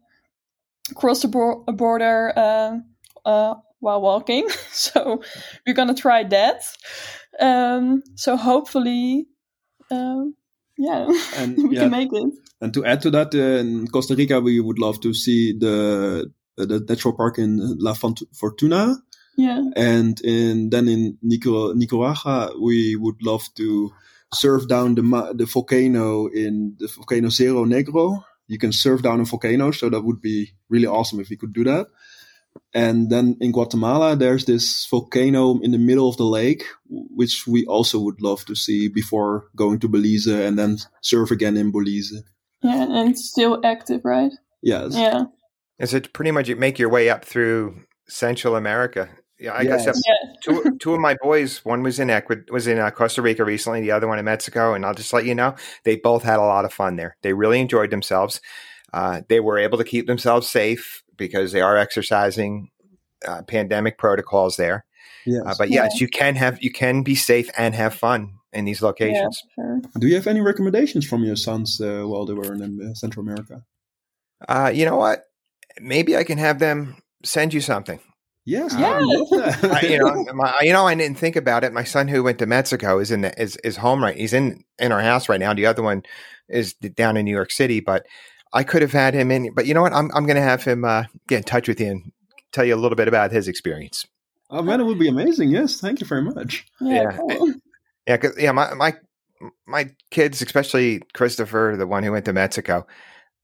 cross 0.95 1.23
the 1.23 1.29
bo- 1.29 1.65
border 1.65 2.33
uh, 2.37 2.79
uh, 3.25 3.55
while 3.79 4.01
walking. 4.01 4.49
so 4.73 5.23
we're 5.67 5.75
gonna 5.75 5.95
try 5.95 6.25
that. 6.25 6.63
Um, 7.39 8.03
so 8.17 8.37
hopefully. 8.37 9.27
Um, 9.91 10.35
yeah, 10.83 11.07
and 11.39 11.57
we 11.69 11.75
yeah, 11.77 11.83
can 11.83 11.91
make 11.91 12.11
it. 12.13 12.31
And 12.61 12.73
to 12.75 12.85
add 12.85 13.01
to 13.03 13.11
that, 13.11 13.35
uh, 13.35 13.61
in 13.63 13.87
Costa 13.89 14.15
Rica, 14.15 14.41
we 14.41 14.61
would 14.61 14.79
love 14.79 15.01
to 15.03 15.15
see 15.15 15.53
the 15.59 16.27
uh, 16.59 16.65
the 16.67 16.79
natural 16.89 17.15
park 17.15 17.39
in 17.39 17.59
La 17.79 17.95
Font- 17.95 18.29
Fortuna, 18.35 18.83
Yeah, 19.37 19.63
and 19.77 20.21
in 20.25 20.71
then 20.71 20.89
in 20.89 21.19
Nicar- 21.25 21.75
Nicaragua, 21.75 22.53
we 22.61 22.97
would 22.97 23.19
love 23.23 23.45
to 23.57 23.91
surf 24.35 24.67
down 24.69 24.95
the 24.95 25.03
ma- 25.03 25.33
the 25.33 25.47
volcano 25.47 26.27
in 26.29 26.77
the 26.79 26.89
volcano 26.97 27.29
Cerro 27.31 27.65
Negro. 27.65 28.23
You 28.49 28.59
can 28.59 28.73
surf 28.73 29.01
down 29.03 29.21
a 29.21 29.25
volcano, 29.25 29.71
so 29.73 29.89
that 29.89 30.03
would 30.05 30.21
be 30.21 30.53
really 30.69 30.87
awesome 30.87 31.21
if 31.21 31.31
we 31.31 31.37
could 31.37 31.53
do 31.55 31.65
that. 31.65 31.87
And 32.75 33.11
then 33.11 33.37
in 33.41 33.53
Guatemala, 33.53 34.17
there's 34.17 34.47
this 34.47 34.87
volcano 34.91 35.59
in 35.61 35.73
the 35.73 35.79
middle 35.79 36.09
of 36.09 36.17
the 36.17 36.25
lake, 36.25 36.65
which 36.89 37.47
we 37.47 37.67
also 37.67 38.01
would 38.01 38.23
love 38.23 38.45
to 38.47 38.55
see 38.55 38.89
before 38.89 39.45
going 39.57 39.79
to 39.81 39.89
Belize 39.89 40.27
and 40.27 40.59
then 40.59 40.79
surf 41.03 41.31
again 41.31 41.57
in 41.57 41.71
Belize. 41.71 42.13
yeah, 42.63 42.87
and 42.89 43.19
still 43.19 43.61
active, 43.65 44.01
right? 44.05 44.33
Yes. 44.63 44.95
Yeah, 44.95 45.25
Is 45.79 45.93
it 45.93 46.13
pretty 46.15 46.31
much 46.31 46.49
you 46.49 46.57
make 46.57 46.79
your 46.79 46.89
way 46.89 47.11
up 47.11 47.25
through 47.25 47.83
Central 48.09 48.57
America? 48.57 49.09
Yeah, 49.39 49.55
like 49.55 49.69
I 49.69 49.79
said, 49.79 49.95
Yes. 49.97 50.03
Yeah. 50.07 50.33
two 50.43 50.79
two 50.79 50.95
of 50.95 51.01
my 51.01 51.17
boys. 51.21 51.65
One 51.65 51.83
was 51.83 51.99
in 51.99 52.11
Ecuador, 52.11 52.45
was 52.53 52.69
in 52.69 52.79
uh, 52.79 52.91
Costa 52.93 53.21
Rica 53.23 53.45
recently. 53.45 53.81
The 53.81 53.91
other 53.91 54.07
one 54.07 54.19
in 54.21 54.25
Mexico. 54.25 54.73
And 54.73 54.87
I'll 54.87 54.95
just 54.95 55.13
let 55.13 55.25
you 55.27 55.35
know, 55.35 55.57
they 55.85 55.97
both 55.97 56.23
had 56.23 56.39
a 56.39 56.43
lot 56.43 56.65
of 56.65 56.73
fun 56.73 56.95
there. 56.97 57.17
They 57.23 57.33
really 57.33 57.61
enjoyed 57.61 57.91
themselves. 57.91 58.41
Uh, 58.93 59.23
they 59.29 59.41
were 59.41 59.59
able 59.59 59.79
to 59.79 59.85
keep 59.85 60.07
themselves 60.07 60.49
safe 60.49 61.03
because 61.17 61.53
they 61.53 61.61
are 61.61 61.77
exercising 61.77 62.71
uh, 63.27 63.43
pandemic 63.43 63.99
protocols 63.99 64.57
there. 64.57 64.85
Yes. 65.25 65.43
Uh, 65.47 65.55
but 65.59 65.71
yes, 65.71 66.01
you 66.01 66.09
can 66.09 66.35
have 66.35 66.63
you 66.63 66.71
can 66.71 67.03
be 67.03 67.15
safe 67.15 67.49
and 67.57 67.75
have 67.75 67.95
fun 67.95 68.35
in 68.53 68.65
these 68.65 68.83
locations. 68.83 69.41
Yeah, 69.57 69.65
sure. 69.65 69.81
Do 69.99 70.09
you 70.09 70.15
have 70.17 70.27
any 70.27 70.41
recommendations 70.41 71.07
from 71.07 71.25
your 71.25 71.37
sons 71.37 71.81
uh, 71.81 72.03
while 72.03 72.27
they 72.27 72.35
were 72.35 72.53
in 72.53 72.91
uh, 72.91 72.95
Central 72.95 73.25
America? 73.25 73.63
Uh, 74.49 74.71
you 74.75 74.85
know 74.85 74.97
what? 74.97 75.25
Maybe 75.81 76.17
I 76.17 76.25
can 76.25 76.39
have 76.39 76.59
them 76.59 76.97
send 77.25 77.55
you 77.55 77.61
something. 77.61 78.01
Yes. 78.45 78.75
Yeah. 78.77 78.91
I 78.91 78.99
love 78.99 79.29
that. 79.31 79.83
I, 79.85 79.87
you 79.87 79.99
know, 79.99 80.25
my, 80.35 80.53
you 80.63 80.73
know, 80.73 80.87
I 80.87 80.95
didn't 80.95 81.19
think 81.19 81.37
about 81.37 81.63
it. 81.63 81.73
My 81.73 81.85
son 81.85 82.09
who 82.09 82.25
went 82.25 82.41
to 82.41 82.47
Mexico 82.47 82.99
is 82.99 83.11
in 83.11 83.21
the, 83.21 83.41
is 83.41 83.57
is 83.59 83.77
home 83.77 84.03
right. 84.03 84.17
He's 84.17 84.33
in 84.33 84.65
in 84.79 84.91
our 84.91 85.01
house 85.01 85.29
right 85.29 85.41
now. 85.41 85.55
The 85.55 85.67
other 85.67 85.83
one 85.83 86.03
is 86.49 86.75
down 86.75 87.17
in 87.17 87.25
New 87.25 87.35
York 87.35 87.53
City, 87.53 87.81
but 87.81 88.05
I 88.53 88.63
could 88.65 88.83
have 88.83 88.93
had 88.93 89.15
him 89.15 89.31
in. 89.31 89.53
But 89.55 89.67
you 89.67 89.75
know 89.75 89.83
what? 89.83 89.93
I'm 89.93 90.11
I'm 90.15 90.27
going 90.27 90.37
to 90.37 90.43
have 90.43 90.63
him 90.65 90.85
uh, 90.85 91.05
get 91.29 91.39
in 91.39 91.43
touch 91.45 91.69
with 91.69 91.81
you 91.81 91.87
and 91.91 92.13
tell 92.53 92.65
you 92.65 92.75
a 92.75 92.77
little 92.83 92.97
bit 92.97 93.09
about 93.09 93.33
his 93.33 93.49
experience. 93.49 94.07
oh 94.51 94.63
man, 94.63 94.81
it 94.81 94.85
would 94.85 94.99
be 94.99 95.09
amazing. 95.09 95.51
Yes, 95.51 95.81
thank 95.81 96.01
you 96.01 96.07
very 96.07 96.23
much. 96.23 96.65
Yeah, 96.81 97.03
Yeah. 97.05 97.17
cool. 97.17 97.55
Yeah, 98.07 98.17
'cause- 98.19 98.37
yeah. 98.39 98.53
My 98.53 98.75
my 98.75 98.95
my 99.67 99.91
kids, 100.11 100.43
especially 100.43 101.01
Christopher, 101.15 101.75
the 101.79 101.87
one 101.87 102.03
who 102.03 102.13
went 102.13 102.25
to 102.27 102.33
Mexico, 102.33 102.87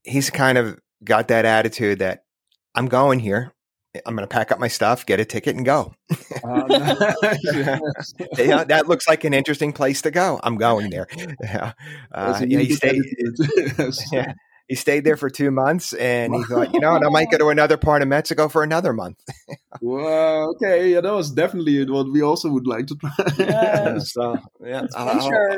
he's 0.04 0.30
kind 0.30 0.58
of 0.58 0.78
got 1.04 1.28
that 1.28 1.44
attitude 1.44 1.98
that 2.00 2.24
I'm 2.74 2.86
going 2.86 3.18
here. 3.20 3.52
I'm 4.06 4.14
going 4.14 4.28
to 4.28 4.32
pack 4.32 4.52
up 4.52 4.60
my 4.60 4.68
stuff, 4.68 5.06
get 5.06 5.18
a 5.18 5.24
ticket, 5.24 5.56
and 5.56 5.64
go. 5.64 5.94
Ah, 6.44 6.66
nice. 6.68 7.38
Yes. 7.42 8.12
yeah, 8.38 8.62
that 8.64 8.86
looks 8.86 9.08
like 9.08 9.24
an 9.24 9.32
interesting 9.34 9.72
place 9.72 10.02
to 10.02 10.10
go. 10.10 10.38
I'm 10.42 10.56
going 10.56 10.90
there. 10.90 11.08
Yeah, 11.42 11.72
uh, 12.12 12.32
That's 12.38 12.44
yeah, 12.52 12.58
he 12.60 12.74
stayed. 12.74 13.02
Yeah, 14.12 14.34
he 14.68 14.74
stayed 14.74 15.04
there 15.04 15.16
for 15.16 15.30
two 15.30 15.50
months, 15.50 15.94
and 15.94 16.34
he 16.34 16.44
thought, 16.44 16.72
you 16.74 16.80
know, 16.80 16.92
what, 16.92 17.04
I 17.06 17.08
might 17.08 17.30
go 17.30 17.38
to 17.38 17.48
another 17.48 17.76
part 17.78 18.02
of 18.02 18.08
Mexico 18.08 18.48
for 18.48 18.62
another 18.62 18.92
month. 18.92 19.22
Wow. 19.80 20.50
Okay. 20.50 20.90
Yeah, 20.92 21.00
that 21.02 21.12
was 21.12 21.30
definitely 21.30 21.84
what 21.88 22.10
we 22.10 22.20
also 22.20 22.48
would 22.50 22.66
like 22.66 22.86
to 22.88 22.96
try. 22.96 23.10
Yeah. 23.38 23.98
so, 23.98 24.36
yeah, 24.64 24.80
That's 24.80 24.94
I'll- 24.96 25.20
for 25.20 25.30
sure. 25.30 25.56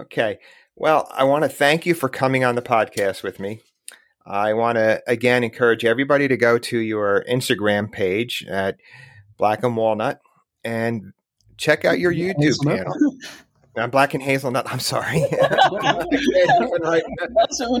Okay. 0.00 0.38
Well, 0.76 1.08
I 1.12 1.24
want 1.24 1.44
to 1.44 1.48
thank 1.48 1.86
you 1.86 1.94
for 1.94 2.08
coming 2.08 2.44
on 2.44 2.54
the 2.54 2.62
podcast 2.62 3.22
with 3.22 3.40
me. 3.40 3.60
I 4.26 4.52
want 4.52 4.76
to 4.76 5.02
again 5.06 5.42
encourage 5.42 5.84
everybody 5.84 6.28
to 6.28 6.36
go 6.36 6.58
to 6.58 6.78
your 6.78 7.24
Instagram 7.28 7.90
page 7.90 8.44
at 8.48 8.76
Black 9.38 9.62
and 9.64 9.76
Walnut 9.76 10.20
and 10.62 11.12
check 11.56 11.84
out 11.84 11.98
your 11.98 12.12
YouTube 12.12 12.62
channel. 12.62 12.94
Uh, 13.76 13.86
Black 13.86 14.14
and 14.14 14.22
Hazelnut. 14.22 14.70
I'm 14.70 14.80
sorry. 14.80 15.24
Right. 16.80 17.02
That's 17.34 17.60
a- 17.60 17.80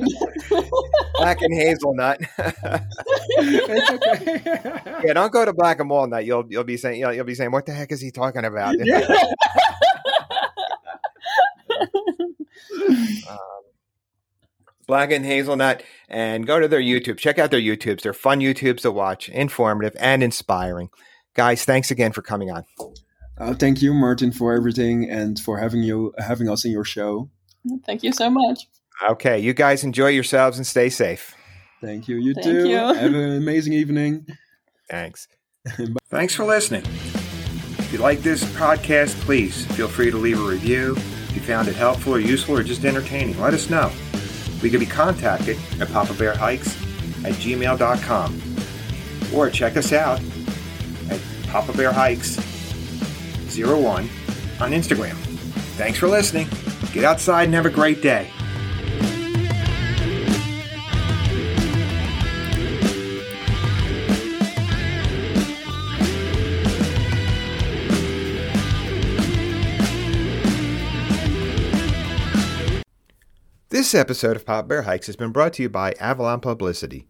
Black 1.18 1.42
and 1.42 1.52
Hazelnut. 1.52 2.20
it's 2.38 3.90
okay. 3.90 4.40
yeah, 5.04 5.12
don't 5.12 5.32
go 5.32 5.44
to 5.44 5.52
Black 5.52 5.80
and 5.80 5.90
Walnut. 5.90 6.24
You'll 6.24 6.44
you'll 6.48 6.64
be 6.64 6.76
saying 6.76 7.00
you'll, 7.00 7.12
you'll 7.12 7.24
be 7.24 7.34
saying 7.34 7.50
what 7.50 7.66
the 7.66 7.72
heck 7.72 7.90
is 7.90 8.00
he 8.00 8.10
talking 8.12 8.44
about? 8.44 8.76
Um, 13.28 13.36
Black 14.86 15.12
and 15.12 15.24
Hazelnut, 15.24 15.82
and 16.08 16.46
go 16.46 16.58
to 16.58 16.66
their 16.68 16.80
YouTube. 16.80 17.18
Check 17.18 17.38
out 17.38 17.50
their 17.50 17.60
YouTubes. 17.60 18.02
They're 18.02 18.12
fun 18.12 18.40
YouTubes 18.40 18.80
to 18.80 18.90
watch, 18.90 19.28
informative 19.28 19.96
and 20.00 20.22
inspiring. 20.22 20.90
Guys, 21.34 21.64
thanks 21.64 21.90
again 21.90 22.12
for 22.12 22.22
coming 22.22 22.50
on. 22.50 22.64
Uh, 23.40 23.54
thank 23.54 23.80
you, 23.80 23.94
Martin, 23.94 24.30
for 24.32 24.52
everything 24.52 25.08
and 25.08 25.40
for 25.40 25.58
having 25.58 25.82
you 25.82 26.12
having 26.18 26.48
us 26.48 26.64
in 26.64 26.70
your 26.70 26.84
show. 26.84 27.30
Thank 27.86 28.02
you 28.02 28.12
so 28.12 28.28
much. 28.28 28.68
Okay, 29.08 29.38
you 29.38 29.54
guys 29.54 29.82
enjoy 29.82 30.08
yourselves 30.08 30.58
and 30.58 30.66
stay 30.66 30.90
safe. 30.90 31.34
Thank 31.80 32.06
you. 32.06 32.16
You 32.16 32.34
Thank 32.34 32.44
too. 32.44 32.68
you. 32.68 32.76
Have 32.76 33.14
an 33.14 33.36
amazing 33.36 33.72
evening. 33.72 34.26
Thanks. 34.90 35.26
Thanks 36.10 36.34
for 36.34 36.44
listening. 36.44 36.82
If 36.84 37.94
you 37.94 37.98
like 37.98 38.20
this 38.20 38.44
podcast, 38.52 39.18
please 39.22 39.64
feel 39.74 39.88
free 39.88 40.10
to 40.10 40.18
leave 40.18 40.38
a 40.38 40.46
review. 40.46 40.94
If 40.96 41.36
you 41.36 41.40
found 41.40 41.68
it 41.68 41.76
helpful 41.76 42.14
or 42.14 42.20
useful 42.20 42.58
or 42.58 42.62
just 42.62 42.84
entertaining, 42.84 43.40
let 43.40 43.54
us 43.54 43.70
know. 43.70 43.90
We 44.62 44.68
can 44.68 44.80
be 44.80 44.86
contacted 44.86 45.56
at 45.80 45.90
Papa 45.90 46.12
Bear 46.14 46.34
Hikes 46.34 46.76
at 47.24 47.32
gmail.com 47.34 48.42
or 49.34 49.48
check 49.48 49.76
us 49.78 49.92
out 49.92 50.20
at 51.08 51.20
Papa 51.48 51.72
01 53.58 54.08
on 54.60 54.72
Instagram. 54.72 55.14
Thanks 55.76 55.98
for 55.98 56.08
listening. 56.08 56.48
Get 56.92 57.04
outside 57.04 57.44
and 57.44 57.54
have 57.54 57.66
a 57.66 57.70
great 57.70 58.02
day. 58.02 58.30
This 73.70 73.94
episode 73.94 74.36
of 74.36 74.44
Papa 74.44 74.68
Bear 74.68 74.82
Hikes 74.82 75.06
has 75.06 75.16
been 75.16 75.32
brought 75.32 75.54
to 75.54 75.62
you 75.62 75.68
by 75.68 75.92
Avalon 76.00 76.40
Publicity. 76.40 77.09